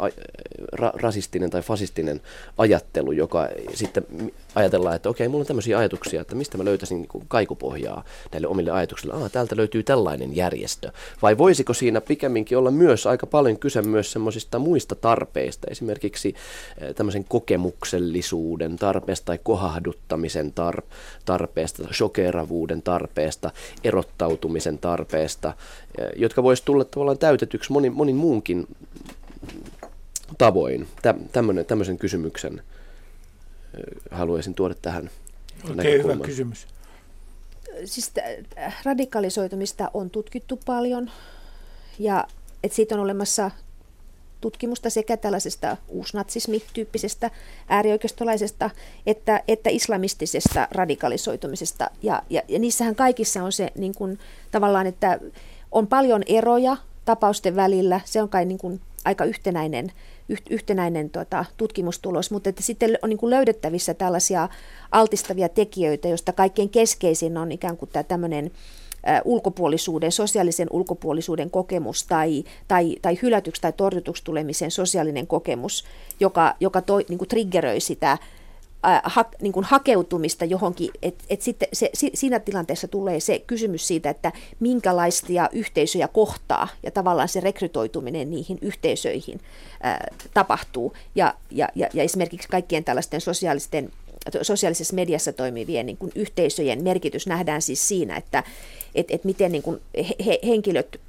ra, 0.72 0.92
rasistinen 0.94 1.50
tai 1.50 1.62
fasistinen 1.62 2.20
ajattelu, 2.58 3.12
joka 3.12 3.48
sitten 3.74 4.06
ajatellaan, 4.54 4.96
että 4.96 5.08
okei, 5.08 5.28
mulla 5.28 5.42
on 5.42 5.46
tämmöisiä 5.46 5.78
ajatuksia, 5.78 6.20
että 6.20 6.34
mistä 6.34 6.58
mä 6.58 6.64
löytäisin 6.64 6.98
niin 6.98 7.26
kaikupohjaa 7.28 8.04
näille 8.32 8.48
omille 8.48 8.70
ajatuksille. 8.70 9.14
Ah, 9.14 9.30
täältä 9.30 9.56
löytyy 9.56 9.82
tällainen 9.82 10.36
järjestö. 10.36 10.92
Vai 11.22 11.38
voisiko 11.38 11.74
siinä 11.74 12.00
pikemminkin 12.00 12.58
olla 12.58 12.70
myös 12.70 13.06
aika 13.06 13.26
paljon 13.26 13.58
kyse 13.58 13.82
myös 13.82 14.12
semmoisista 14.12 14.58
muista 14.58 14.94
tarpeista, 14.94 15.66
esimerkiksi 15.70 16.34
eh, 16.78 16.94
tämmöisen 16.94 17.24
kokemuksellisuuden 17.24 18.76
tarpeesta 18.76 19.26
tai 19.26 19.38
kohahduttamisen 19.42 20.52
tar- 20.60 20.82
tarpeesta, 21.24 21.88
shokeravuuden 21.92 22.82
tarpeesta, 22.82 23.50
erottautumisen 23.84 24.78
tarpeesta, 24.78 25.54
eh, 25.98 26.06
jotka 26.16 26.42
voisi 26.42 26.62
tulla 26.64 26.84
tavallaan 26.84 27.18
täytetyksi 27.18 27.72
monin, 27.72 27.92
monin 27.92 28.16
muunkin 28.16 28.66
tavoin. 30.38 30.88
Tä, 31.02 31.14
tämmöisen 31.66 31.98
kysymyksen 31.98 32.62
haluaisin 34.10 34.54
tuoda 34.54 34.74
tähän 34.82 35.10
Okei, 35.70 36.02
hyvä 36.02 36.16
kysymys. 36.16 36.66
Siis 37.84 38.12
radikalisoitumista 38.84 39.90
on 39.94 40.10
tutkittu 40.10 40.60
paljon 40.66 41.10
ja 41.98 42.26
että 42.64 42.76
siitä 42.76 42.94
on 42.94 43.00
olemassa 43.00 43.50
tutkimusta 44.40 44.90
sekä 44.90 45.16
tällaisesta 45.16 45.76
uusnatsismityyppisestä 45.88 47.30
äärioikeistolaisesta 47.68 48.70
että, 49.06 49.42
että 49.48 49.70
islamistisesta 49.70 50.68
radikalisoitumisesta. 50.70 51.90
Ja, 52.02 52.22
ja, 52.30 52.42
ja 52.48 52.58
niissähän 52.58 52.94
kaikissa 52.94 53.44
on 53.44 53.52
se 53.52 53.70
niin 53.74 53.94
kuin, 53.94 54.18
tavallaan, 54.50 54.86
että 54.86 55.18
on 55.72 55.86
paljon 55.86 56.22
eroja 56.26 56.76
tapausten 57.04 57.56
välillä. 57.56 58.00
Se 58.04 58.22
on 58.22 58.28
kai 58.28 58.44
niin 58.44 58.58
kuin, 58.58 58.80
aika 59.04 59.24
yhtenäinen 59.24 59.92
yhtenäinen 60.50 61.10
tuota, 61.10 61.44
tutkimustulos, 61.56 62.30
mutta 62.30 62.48
että 62.48 62.62
sitten 62.62 62.98
on 63.02 63.10
niin 63.10 63.18
kuin 63.18 63.30
löydettävissä 63.30 63.94
tällaisia 63.94 64.48
altistavia 64.92 65.48
tekijöitä, 65.48 66.08
joista 66.08 66.32
kaikkein 66.32 66.70
keskeisin 66.70 67.36
on 67.36 67.52
ikään 67.52 67.76
kuin 67.76 67.88
tämä 67.92 68.02
tämmöinen 68.02 68.50
ulkopuolisuuden, 69.24 70.12
sosiaalisen 70.12 70.68
ulkopuolisuuden 70.70 71.50
kokemus 71.50 72.06
tai, 72.06 72.44
tai, 72.68 72.96
tai 73.02 73.18
hylätyksi 73.22 73.62
tai 73.62 73.72
torjutuksi 73.72 74.24
tulemisen 74.24 74.70
sosiaalinen 74.70 75.26
kokemus, 75.26 75.84
joka, 76.20 76.54
joka 76.60 76.80
toi, 76.80 77.06
niin 77.08 77.18
kuin 77.18 77.28
triggeröi 77.28 77.80
sitä 77.80 78.18
ha, 79.04 79.24
niin 79.40 79.52
kuin 79.52 79.64
hakeutumista 79.64 80.44
johonkin, 80.44 80.90
että 81.02 81.24
et 81.30 81.42
sitten 81.42 81.68
se, 81.72 81.90
siinä 82.14 82.40
tilanteessa 82.40 82.88
tulee 82.88 83.20
se 83.20 83.38
kysymys 83.46 83.86
siitä, 83.86 84.10
että 84.10 84.32
minkälaisia 84.60 85.48
yhteisöjä 85.52 86.08
kohtaa 86.08 86.68
ja 86.82 86.90
tavallaan 86.90 87.28
se 87.28 87.40
rekrytoituminen 87.40 88.30
niihin 88.30 88.58
yhteisöihin 88.62 89.40
ää, 89.82 90.06
tapahtuu. 90.34 90.92
Ja, 91.14 91.34
ja, 91.50 91.68
ja, 91.74 91.88
ja 91.94 92.02
esimerkiksi 92.02 92.48
kaikkien 92.48 92.84
tällaisten 92.84 93.20
sosiaalisten 93.20 93.90
sosiaalisessa 94.42 94.94
mediassa 94.94 95.32
toimivien 95.32 95.86
niin 95.86 95.96
kuin 95.96 96.12
yhteisöjen 96.14 96.82
merkitys 96.82 97.26
nähdään 97.26 97.62
siis 97.62 97.88
siinä, 97.88 98.16
että 98.16 98.42
et, 98.94 99.10
et 99.10 99.24
miten 99.24 99.52
niin 99.52 99.62
kuin 99.62 99.80
he, 100.26 100.38
henkilöt 100.46 101.00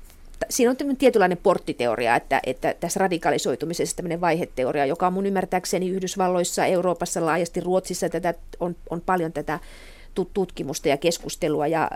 siinä 0.49 0.71
on 0.71 0.77
tämmöinen 0.77 0.97
tietynlainen 0.97 1.37
porttiteoria, 1.43 2.15
että, 2.15 2.41
että 2.45 2.75
tässä 2.79 2.99
radikalisoitumisessa 2.99 3.95
tämmöinen 3.95 4.21
vaiheteoria, 4.21 4.85
joka 4.85 5.07
on 5.07 5.13
mun 5.13 5.25
ymmärtääkseni 5.25 5.89
Yhdysvalloissa, 5.89 6.65
Euroopassa, 6.65 7.25
laajasti 7.25 7.59
Ruotsissa 7.59 8.09
tätä, 8.09 8.33
on, 8.59 8.75
on 8.89 9.01
paljon 9.01 9.33
tätä 9.33 9.59
tutkimusta 10.33 10.89
ja 10.89 10.97
keskustelua 10.97 11.67
ja, 11.67 11.91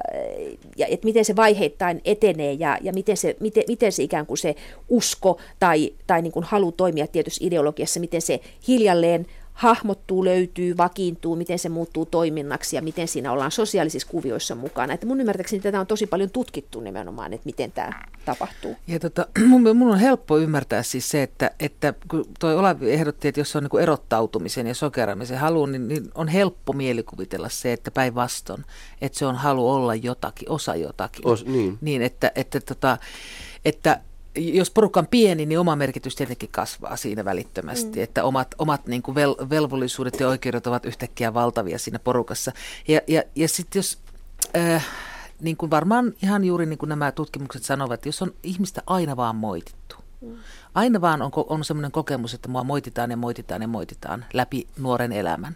ja 0.78 0.88
että 0.88 1.06
miten 1.06 1.26
se 1.26 1.36
vaiheittain 1.36 2.02
etenee 2.06 2.54
ja, 2.54 2.78
ja 2.82 2.94
miten, 2.94 3.18
se, 3.18 3.36
miten, 3.40 3.64
miten 3.68 3.92
se 3.92 4.04
ikään 4.04 4.26
kuin 4.26 4.38
se 4.38 4.56
usko 4.90 5.40
tai, 5.60 5.94
tai 6.08 6.22
niin 6.22 6.32
kuin 6.32 6.44
halu 6.44 6.72
toimia 6.72 7.08
tietyssä 7.08 7.46
ideologiassa, 7.46 8.00
miten 8.00 8.22
se 8.22 8.40
hiljalleen 8.68 9.26
hahmottuu, 9.58 10.26
löytyy, 10.26 10.78
vakiintuu, 10.78 11.36
miten 11.36 11.60
se 11.60 11.70
muuttuu 11.70 12.06
toiminnaksi 12.06 12.76
ja 12.76 12.82
miten 12.82 13.08
siinä 13.08 13.32
ollaan 13.32 13.52
sosiaalisissa 13.52 14.08
kuvioissa 14.08 14.56
mukana. 14.56 14.94
Että 14.94 15.06
mun 15.06 15.20
ymmärtääkseni 15.20 15.62
tätä 15.62 15.80
on 15.80 15.88
tosi 15.88 16.08
paljon 16.08 16.30
tutkittu 16.30 16.80
nimenomaan, 16.80 17.34
että 17.34 17.46
miten 17.46 17.72
tämä 17.72 17.92
tapahtuu. 18.26 18.76
Ja 18.88 19.00
tota, 19.00 19.28
mun, 19.48 19.78
mun 19.78 19.92
on 19.92 20.00
helppo 20.00 20.38
ymmärtää 20.38 20.84
siis 20.84 21.10
se, 21.10 21.24
että, 21.24 21.52
että 21.60 21.94
kun 22.08 22.26
toi 22.40 22.56
Olavi 22.56 22.92
ehdotti, 22.92 23.28
että 23.28 23.42
jos 23.42 23.56
on 23.56 23.64
niin 23.64 23.84
erottautumisen 23.84 24.68
ja 24.68 24.76
sokeramisen 24.76 25.38
halu, 25.38 25.66
niin, 25.66 25.88
niin 25.88 26.12
on 26.16 26.28
helppo 26.28 26.74
mielikuvitella 26.74 27.50
se, 27.50 27.74
että 27.74 27.92
päinvastoin, 27.92 28.66
että 29.02 29.20
se 29.20 29.26
on 29.26 29.36
halu 29.36 29.70
olla 29.70 29.96
jotakin, 29.96 30.52
osa 30.52 30.76
jotakin. 30.76 31.28
Os, 31.28 31.46
niin. 31.46 31.78
niin. 31.82 32.02
että, 32.02 32.32
että, 32.36 32.60
tota, 32.60 32.98
että 33.66 34.02
jos 34.38 34.72
porukka 34.72 35.00
on 35.00 35.08
pieni, 35.08 35.46
niin 35.46 35.60
oma 35.60 35.76
merkitys 35.76 36.16
tietenkin 36.16 36.50
kasvaa 36.52 36.96
siinä 36.96 37.26
välittömästi, 37.26 38.00
mm. 38.00 38.04
että 38.04 38.24
omat, 38.24 38.56
omat 38.58 38.88
niin 38.88 39.02
kuin 39.02 39.16
vel, 39.16 39.36
velvollisuudet 39.50 40.20
ja 40.20 40.28
oikeudet 40.28 40.68
ovat 40.68 40.86
yhtäkkiä 40.86 41.34
valtavia 41.34 41.80
siinä 41.80 42.00
porukassa. 42.00 42.52
Ja, 42.88 43.02
ja, 43.08 43.24
ja 43.36 43.48
sitten 43.48 43.80
jos, 43.80 43.98
äh, 44.58 44.86
niin 45.42 45.58
kuin 45.58 45.72
varmaan 45.72 46.14
ihan 46.24 46.44
juuri 46.44 46.66
niin 46.66 46.80
kuin 46.80 46.90
nämä 46.90 47.12
tutkimukset 47.12 47.64
sanovat, 47.64 48.06
jos 48.06 48.22
on 48.22 48.34
ihmistä 48.44 48.82
aina 48.88 49.18
vaan 49.18 49.36
moitittu, 49.36 49.96
mm. 50.22 50.36
aina 50.76 51.02
vaan 51.02 51.22
on, 51.22 51.32
on 51.36 51.66
semmoinen 51.66 51.92
kokemus, 51.92 52.34
että 52.34 52.50
mua 52.50 52.64
moititaan 52.64 53.12
ja 53.12 53.18
moititaan 53.18 53.62
ja 53.62 53.68
moititaan 53.68 54.26
läpi 54.34 54.68
nuoren 54.78 55.12
elämän, 55.12 55.56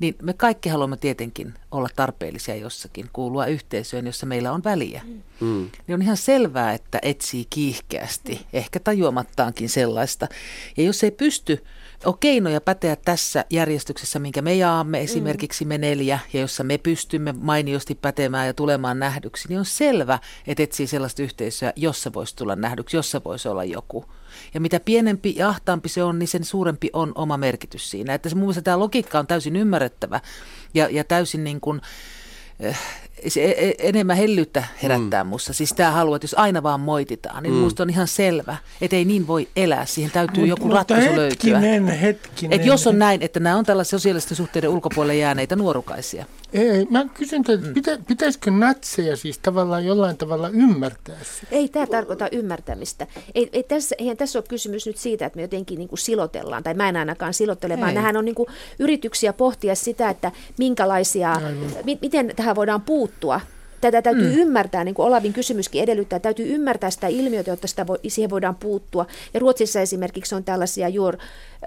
niin 0.00 0.14
me 0.22 0.32
kaikki 0.32 0.68
haluamme 0.68 0.96
tietenkin 0.96 1.54
olla 1.70 1.88
tarpeellisia 1.96 2.56
jossakin, 2.56 3.10
kuulua 3.12 3.46
yhteisöön, 3.46 4.06
jossa 4.06 4.26
meillä 4.26 4.52
on 4.52 4.64
väliä. 4.64 5.02
Mm. 5.40 5.70
Niin 5.86 5.94
on 5.94 6.02
ihan 6.02 6.16
selvää, 6.16 6.72
että 6.72 6.98
etsii 7.02 7.46
kiihkeästi, 7.50 8.46
ehkä 8.52 8.80
tajuamattaankin 8.80 9.68
sellaista. 9.68 10.28
Ja 10.76 10.82
jos 10.82 11.04
ei 11.04 11.10
pysty 11.10 11.64
ole 12.04 12.14
keinoja 12.20 12.60
päteä 12.60 12.96
tässä 12.96 13.44
järjestyksessä, 13.50 14.18
minkä 14.18 14.42
me 14.42 14.54
jaamme, 14.54 14.98
mm. 14.98 15.04
esimerkiksi 15.04 15.64
me 15.64 15.78
neljä, 15.78 16.18
ja 16.32 16.40
jossa 16.40 16.64
me 16.64 16.78
pystymme 16.78 17.32
mainiosti 17.32 17.94
pätemään 17.94 18.46
ja 18.46 18.54
tulemaan 18.54 18.98
nähdyksi, 18.98 19.48
niin 19.48 19.58
on 19.58 19.64
selvä, 19.64 20.18
että 20.46 20.62
etsii 20.62 20.86
sellaista 20.86 21.22
yhteisöä, 21.22 21.72
jossa 21.76 22.12
voisi 22.12 22.36
tulla 22.36 22.56
nähdyksi, 22.56 22.96
jossa 22.96 23.20
voisi 23.24 23.48
olla 23.48 23.64
joku. 23.64 24.04
Ja 24.54 24.60
mitä 24.60 24.80
pienempi 24.80 25.34
ja 25.36 25.48
ahtaampi 25.48 25.88
se 25.88 26.02
on, 26.02 26.18
niin 26.18 26.28
sen 26.28 26.44
suurempi 26.44 26.90
on 26.92 27.12
oma 27.14 27.36
merkitys 27.36 27.90
siinä. 27.90 28.14
Että 28.14 28.28
se, 28.28 28.34
mun 28.34 28.44
mielestä 28.44 28.62
tämä 28.62 28.78
logiikka 28.78 29.18
on 29.18 29.26
täysin 29.26 29.56
ymmärrettävä 29.56 30.20
ja, 30.74 30.88
ja 30.90 31.04
täysin 31.04 31.44
niin 31.44 31.60
kuin, 31.60 31.80
eh, 32.60 32.78
se 33.28 33.44
e, 33.44 33.68
e, 33.68 33.74
enemmän 33.78 34.16
hellyyttä 34.16 34.64
herättää 34.82 35.24
mm. 35.24 35.28
musta. 35.28 35.52
Siis 35.52 35.72
tämä 35.72 35.90
haluaa, 35.90 36.16
että 36.16 36.24
jos 36.24 36.34
aina 36.34 36.62
vaan 36.62 36.80
moititaan, 36.80 37.42
niin 37.42 37.54
mm. 37.54 37.60
musta 37.60 37.82
on 37.82 37.90
ihan 37.90 38.08
selvä, 38.08 38.56
että 38.80 38.96
ei 38.96 39.04
niin 39.04 39.26
voi 39.26 39.48
elää. 39.56 39.86
Siihen 39.86 40.10
täytyy 40.10 40.42
Mut, 40.42 40.48
joku 40.48 40.68
ratkaisu 40.68 41.20
hetkinen, 41.20 41.62
löytyä. 41.62 41.94
Hetkinen, 41.94 42.60
Et 42.60 42.66
jos 42.66 42.86
on 42.86 42.98
näin, 42.98 43.22
että 43.22 43.40
nämä 43.40 43.56
on 43.56 43.64
tällaisia 43.64 43.90
sosiaalisten 43.98 44.36
suhteiden 44.36 44.70
ulkopuolelle 44.70 45.16
jääneitä 45.16 45.56
nuorukaisia. 45.56 46.26
Ei, 46.52 46.86
mä 46.90 47.06
kysyn, 47.14 47.40
että 47.40 47.66
mm. 47.66 47.74
pitä, 47.74 47.98
pitäisikö 48.08 48.50
natseja 48.50 49.16
siis 49.16 49.38
tavallaan 49.38 49.84
jollain 49.84 50.16
tavalla 50.16 50.48
ymmärtää? 50.48 51.16
Ei 51.50 51.68
tämä 51.68 51.86
tarkoita 51.86 52.28
ymmärtämistä. 52.32 53.06
Ei, 53.34 53.48
ei 53.52 53.62
tässä, 53.62 53.94
eihän 53.98 54.16
tässä 54.16 54.38
ole 54.38 54.44
kysymys 54.48 54.86
nyt 54.86 54.96
siitä, 54.96 55.26
että 55.26 55.36
me 55.36 55.42
jotenkin 55.42 55.78
niin 55.78 55.88
kuin 55.88 55.98
silotellaan, 55.98 56.62
tai 56.62 56.74
mä 56.74 56.88
en 56.88 56.96
ainakaan 56.96 57.34
silottele, 57.34 57.74
ei. 57.74 57.80
vaan 57.80 57.94
nämähän 57.94 58.16
on 58.16 58.24
niin 58.24 58.34
kuin 58.34 58.48
yrityksiä 58.78 59.32
pohtia 59.32 59.74
sitä, 59.74 60.10
että 60.10 60.32
minkälaisia, 60.58 61.40
mi, 61.84 61.98
miten 62.02 62.32
tähän 62.36 62.56
voidaan 62.56 62.80
puuttua 62.80 63.09
tätä 63.80 64.02
täytyy 64.02 64.32
mm. 64.32 64.38
ymmärtää, 64.38 64.84
niin 64.84 64.94
kuin 64.94 65.06
Olavin 65.06 65.32
kysymyskin 65.32 65.82
edellyttää, 65.82 66.18
täytyy 66.18 66.54
ymmärtää 66.54 66.90
sitä 66.90 67.06
ilmiötä, 67.06 67.50
jotta 67.50 67.66
sitä 67.66 67.86
voi, 67.86 67.98
siihen 68.08 68.30
voidaan 68.30 68.56
puuttua. 68.56 69.06
Ja 69.34 69.40
Ruotsissa 69.40 69.80
esimerkiksi 69.80 70.34
on 70.34 70.44
tällaisia 70.44 70.88
juuri 70.88 71.18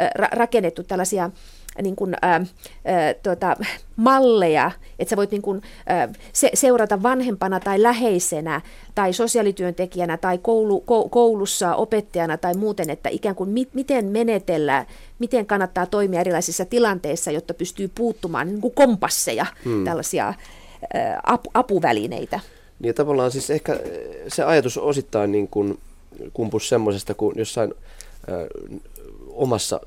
äh, 0.01 0.09
rakennettu 0.31 0.83
tällaisia 0.83 1.29
niin 1.81 1.95
kuin, 1.95 2.15
ää, 2.21 2.31
ää, 2.85 3.13
tuota, 3.23 3.55
malleja, 3.95 4.71
että 4.99 5.09
sä 5.09 5.17
voit 5.17 5.31
niin 5.31 5.41
kuin, 5.41 5.61
ää, 5.87 6.09
se, 6.33 6.51
seurata 6.53 7.03
vanhempana 7.03 7.59
tai 7.59 7.83
läheisenä 7.83 8.61
tai 8.95 9.13
sosiaalityöntekijänä 9.13 10.17
tai 10.17 10.37
koulu, 10.37 10.81
ko, 10.81 11.09
koulussa 11.09 11.75
opettajana 11.75 12.37
tai 12.37 12.53
muuten, 12.53 12.89
että 12.89 13.09
ikään 13.09 13.35
kuin 13.35 13.49
mit, 13.49 13.69
miten 13.73 14.05
menetellä, 14.05 14.85
miten 15.19 15.45
kannattaa 15.45 15.85
toimia 15.85 16.19
erilaisissa 16.19 16.65
tilanteissa, 16.65 17.31
jotta 17.31 17.53
pystyy 17.53 17.91
puuttumaan 17.95 18.47
niin 18.47 18.61
kuin 18.61 18.73
kompasseja, 18.73 19.45
hmm. 19.65 19.83
tällaisia 19.83 20.33
apu, 21.23 21.51
apuvälineitä. 21.53 22.39
Niin 22.79 22.95
tavallaan 22.95 23.31
siis 23.31 23.49
ehkä 23.49 23.79
se 24.27 24.43
ajatus 24.43 24.77
osittain 24.77 25.31
niin 25.31 25.47
kuin 25.47 25.79
kumpus 26.33 26.69
semmoisesta, 26.69 27.13
kun 27.13 27.33
jossain 27.35 27.73
omassa 29.33 29.79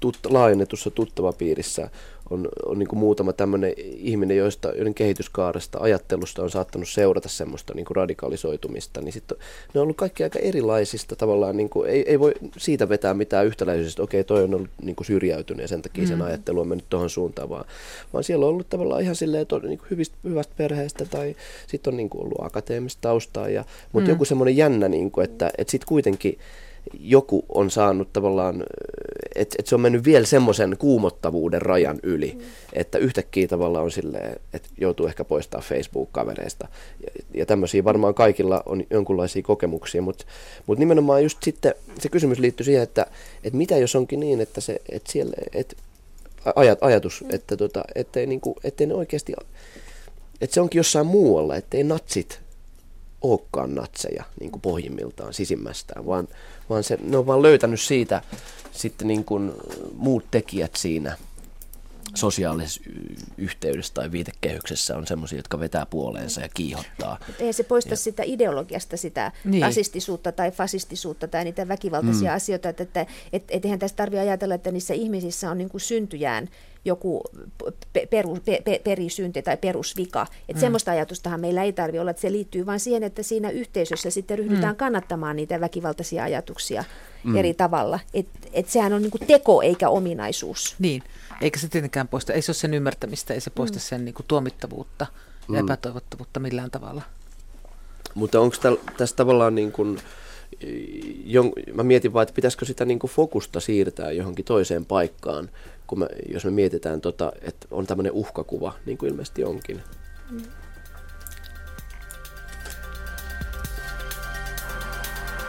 tut, 0.00 0.18
laajennetussa 0.30 0.90
tuttavapiirissä 0.90 1.90
on, 2.30 2.48
on 2.66 2.78
niin 2.78 2.88
muutama 2.92 3.32
tämmöinen 3.32 3.72
ihminen, 3.78 4.36
joista, 4.36 4.68
joiden 4.68 4.94
kehityskaaresta, 4.94 5.78
ajattelusta 5.80 6.42
on 6.42 6.50
saattanut 6.50 6.88
seurata 6.88 7.28
semmoista 7.28 7.74
niin 7.74 7.86
radikalisoitumista, 7.90 9.00
niin 9.00 9.12
sitten 9.12 9.38
ne 9.74 9.80
on 9.80 9.82
ollut 9.82 9.96
kaikki 9.96 10.22
aika 10.22 10.38
erilaisista 10.38 11.16
tavallaan, 11.16 11.56
niin 11.56 11.68
kuin, 11.68 11.90
ei, 11.90 12.10
ei 12.10 12.20
voi 12.20 12.34
siitä 12.56 12.88
vetää 12.88 13.14
mitään 13.14 13.46
yhtäläisyydestä, 13.46 14.02
okei 14.02 14.24
toi 14.24 14.42
on 14.42 14.54
ollut 14.54 14.70
niin 14.82 14.96
syrjäytynyt 15.02 15.62
ja 15.62 15.68
sen 15.68 15.82
takia 15.82 16.06
sen 16.06 16.18
mm. 16.18 16.24
ajattelu 16.24 16.60
on 16.60 16.68
mennyt 16.68 16.86
tuohon 16.90 17.10
suuntaan, 17.10 17.48
vaan, 17.48 17.64
vaan 18.12 18.24
siellä 18.24 18.46
on 18.46 18.50
ollut 18.50 18.68
tavallaan 18.68 19.02
ihan 19.02 19.16
silleen, 19.16 19.46
on 19.52 19.62
niin 19.62 19.80
hyvistä, 19.90 20.16
hyvästä 20.24 20.54
perheestä 20.56 21.04
tai 21.04 21.36
sitten 21.66 21.92
on 21.92 21.96
niin 21.96 22.10
ollut 22.14 22.44
akateemista 22.44 23.00
taustaa, 23.00 23.48
ja, 23.48 23.64
mutta 23.92 24.08
mm. 24.08 24.12
joku 24.12 24.24
semmoinen 24.24 24.56
jännä, 24.56 24.88
niin 24.88 25.10
kuin, 25.10 25.24
että, 25.24 25.50
että 25.58 25.70
sitten 25.70 25.88
kuitenkin 25.88 26.38
joku 27.00 27.44
on 27.48 27.70
saanut 27.70 28.12
tavallaan, 28.12 28.64
että 29.34 29.56
et 29.58 29.66
se 29.66 29.74
on 29.74 29.80
mennyt 29.80 30.04
vielä 30.04 30.26
semmoisen 30.26 30.76
kuumottavuuden 30.78 31.62
rajan 31.62 31.98
yli, 32.02 32.32
mm. 32.34 32.44
että 32.72 32.98
yhtäkkiä 32.98 33.48
tavallaan 33.48 33.84
on 33.84 33.90
silleen, 33.90 34.40
että 34.52 34.68
joutuu 34.78 35.06
ehkä 35.06 35.24
poistaa 35.24 35.60
Facebook-kavereista. 35.60 36.68
Ja, 37.00 37.22
ja 37.34 37.46
tämmöisiä 37.46 37.84
varmaan 37.84 38.14
kaikilla 38.14 38.62
on 38.66 38.84
jonkunlaisia 38.90 39.42
kokemuksia, 39.42 40.02
mutta 40.02 40.24
mut 40.66 40.78
nimenomaan 40.78 41.22
just 41.22 41.42
sitten 41.42 41.74
se 41.98 42.08
kysymys 42.08 42.38
liittyy 42.38 42.64
siihen, 42.64 42.82
että, 42.82 43.06
että 43.44 43.56
mitä 43.56 43.76
jos 43.76 43.96
onkin 43.96 44.20
niin, 44.20 44.40
että 44.40 44.60
se, 44.60 44.80
että 44.88 45.12
siellä, 45.12 45.34
että 45.52 45.76
ajat, 46.56 46.78
ajatus, 46.80 47.22
mm. 47.22 47.28
että 47.32 47.56
tota, 47.56 47.84
ettei, 47.94 48.26
niinku, 48.26 48.56
ettei 48.64 48.86
ne 48.86 48.94
oikeasti, 48.94 49.32
että 50.40 50.54
se 50.54 50.60
onkin 50.60 50.78
jossain 50.78 51.06
muualla, 51.06 51.56
ettei 51.56 51.84
natsit 51.84 52.43
olekaan 53.24 53.74
natseja 53.74 54.24
niin 54.40 54.50
kuin 54.50 54.60
pohjimmiltaan 54.60 55.34
sisimmästään, 55.34 56.06
vaan, 56.06 56.28
vaan 56.70 56.84
se, 56.84 56.98
ne 57.02 57.16
on 57.16 57.26
vaan 57.26 57.42
löytänyt 57.42 57.80
siitä 57.80 58.22
sitten 58.72 59.08
niin 59.08 59.24
kuin 59.24 59.52
muut 59.96 60.24
tekijät 60.30 60.76
siinä 60.76 61.16
sosiaalisessa 62.14 62.82
yhteydessä 63.38 63.94
tai 63.94 64.12
viitekehyksessä 64.12 64.96
on 64.96 65.06
semmoisia, 65.06 65.38
jotka 65.38 65.60
vetää 65.60 65.86
puoleensa 65.86 66.40
ja 66.40 66.48
kiihottaa. 66.54 67.18
Ei 67.38 67.52
se 67.52 67.62
poista 67.62 67.92
ja. 67.92 67.96
sitä 67.96 68.22
ideologiasta, 68.26 68.96
sitä 68.96 69.32
niin. 69.44 69.62
rasistisuutta 69.62 70.32
tai 70.32 70.50
fasistisuutta 70.50 71.28
tai 71.28 71.44
niitä 71.44 71.68
väkivaltaisia 71.68 72.30
mm. 72.30 72.36
asioita, 72.36 72.68
että, 72.68 72.82
että 72.82 73.06
et, 73.32 73.44
et 73.48 73.64
eihän 73.64 73.78
tässä 73.78 73.96
tarvitse 73.96 74.20
ajatella, 74.20 74.54
että 74.54 74.72
niissä 74.72 74.94
ihmisissä 74.94 75.50
on 75.50 75.58
niin 75.58 75.70
kuin 75.70 75.80
syntyjään 75.80 76.48
joku 76.84 77.22
peru, 78.10 78.38
pe, 78.44 78.62
pe, 78.64 78.80
perisynti 78.84 79.42
tai 79.42 79.56
perusvika. 79.56 80.22
Että 80.22 80.52
mm. 80.52 80.60
semmoista 80.60 80.90
ajatustahan 80.90 81.40
meillä 81.40 81.62
ei 81.62 81.72
tarvitse 81.72 82.00
olla, 82.00 82.10
että 82.10 82.20
se 82.20 82.32
liittyy 82.32 82.66
vain 82.66 82.80
siihen, 82.80 83.02
että 83.02 83.22
siinä 83.22 83.50
yhteisössä 83.50 84.10
sitten 84.10 84.38
ryhdytään 84.38 84.74
mm. 84.74 84.78
kannattamaan 84.78 85.36
niitä 85.36 85.60
väkivaltaisia 85.60 86.24
ajatuksia 86.24 86.84
mm. 87.24 87.36
eri 87.36 87.54
tavalla. 87.54 88.00
Että 88.14 88.38
et 88.52 88.68
sehän 88.68 88.92
on 88.92 89.02
niinku 89.02 89.18
teko 89.18 89.62
eikä 89.62 89.88
ominaisuus. 89.88 90.74
Niin, 90.78 91.02
eikä 91.40 91.60
se 91.60 91.68
tietenkään 91.68 92.08
poista, 92.08 92.32
ei 92.32 92.42
se 92.42 92.50
ole 92.50 92.56
sen 92.56 92.74
ymmärtämistä, 92.74 93.34
ei 93.34 93.40
se 93.40 93.50
poista 93.50 93.76
mm. 93.76 93.80
sen 93.80 94.04
niinku 94.04 94.22
tuomittavuutta 94.28 95.06
ja 95.48 95.62
mm. 95.62 95.68
epätoivottavuutta 95.68 96.40
millään 96.40 96.70
tavalla. 96.70 97.02
Mutta 98.14 98.40
onko 98.40 98.56
tässä 98.96 99.16
tavallaan 99.16 99.54
niin 99.54 99.72
kuin, 99.72 99.98
jon, 101.24 101.52
mä 101.74 101.82
mietin 101.82 102.12
vaan, 102.12 102.22
että 102.22 102.34
pitäisikö 102.34 102.64
sitä 102.64 102.84
niin 102.84 102.98
kuin 102.98 103.10
fokusta 103.10 103.60
siirtää 103.60 104.12
johonkin 104.12 104.44
toiseen 104.44 104.84
paikkaan, 104.84 105.50
kun 105.86 105.98
me, 105.98 106.06
jos 106.28 106.44
me 106.44 106.50
mietitään, 106.50 107.00
tota, 107.00 107.32
että 107.42 107.66
on 107.70 107.86
tämmöinen 107.86 108.12
uhkakuva, 108.12 108.72
niin 108.86 108.98
kuin 108.98 109.10
ilmeisesti 109.10 109.44
onkin. 109.44 109.80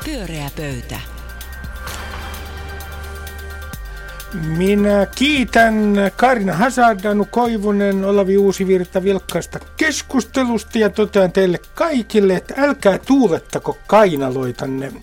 Pyöreä 0.05 0.49
pöytä. 0.57 1.14
Minä 4.35 5.07
kiitän 5.15 5.95
Karina 6.15 6.53
Hazard, 6.53 7.05
Anu 7.05 7.27
Koivunen, 7.31 8.05
Olavi 8.05 8.37
Uusivirta 8.37 9.03
vilkkaista 9.03 9.59
keskustelusta 9.77 10.77
ja 10.77 10.89
totean 10.89 11.31
teille 11.31 11.59
kaikille, 11.75 12.35
että 12.35 12.53
älkää 12.57 12.97
tuulettako 12.97 13.77
kainaloitanne 13.87 14.93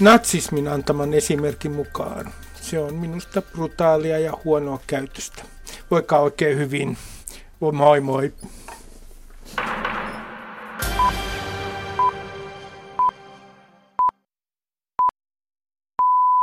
natsismin 0.00 0.68
antaman 0.68 1.14
esimerkin 1.14 1.72
mukaan. 1.72 2.32
Se 2.60 2.78
on 2.78 2.94
minusta 2.94 3.42
brutaalia 3.42 4.18
ja 4.18 4.32
huonoa 4.44 4.80
käytöstä. 4.86 5.42
Voikaa 5.90 6.20
oikein 6.20 6.58
hyvin. 6.58 6.96
Moi 7.60 8.00
moi. 8.00 8.32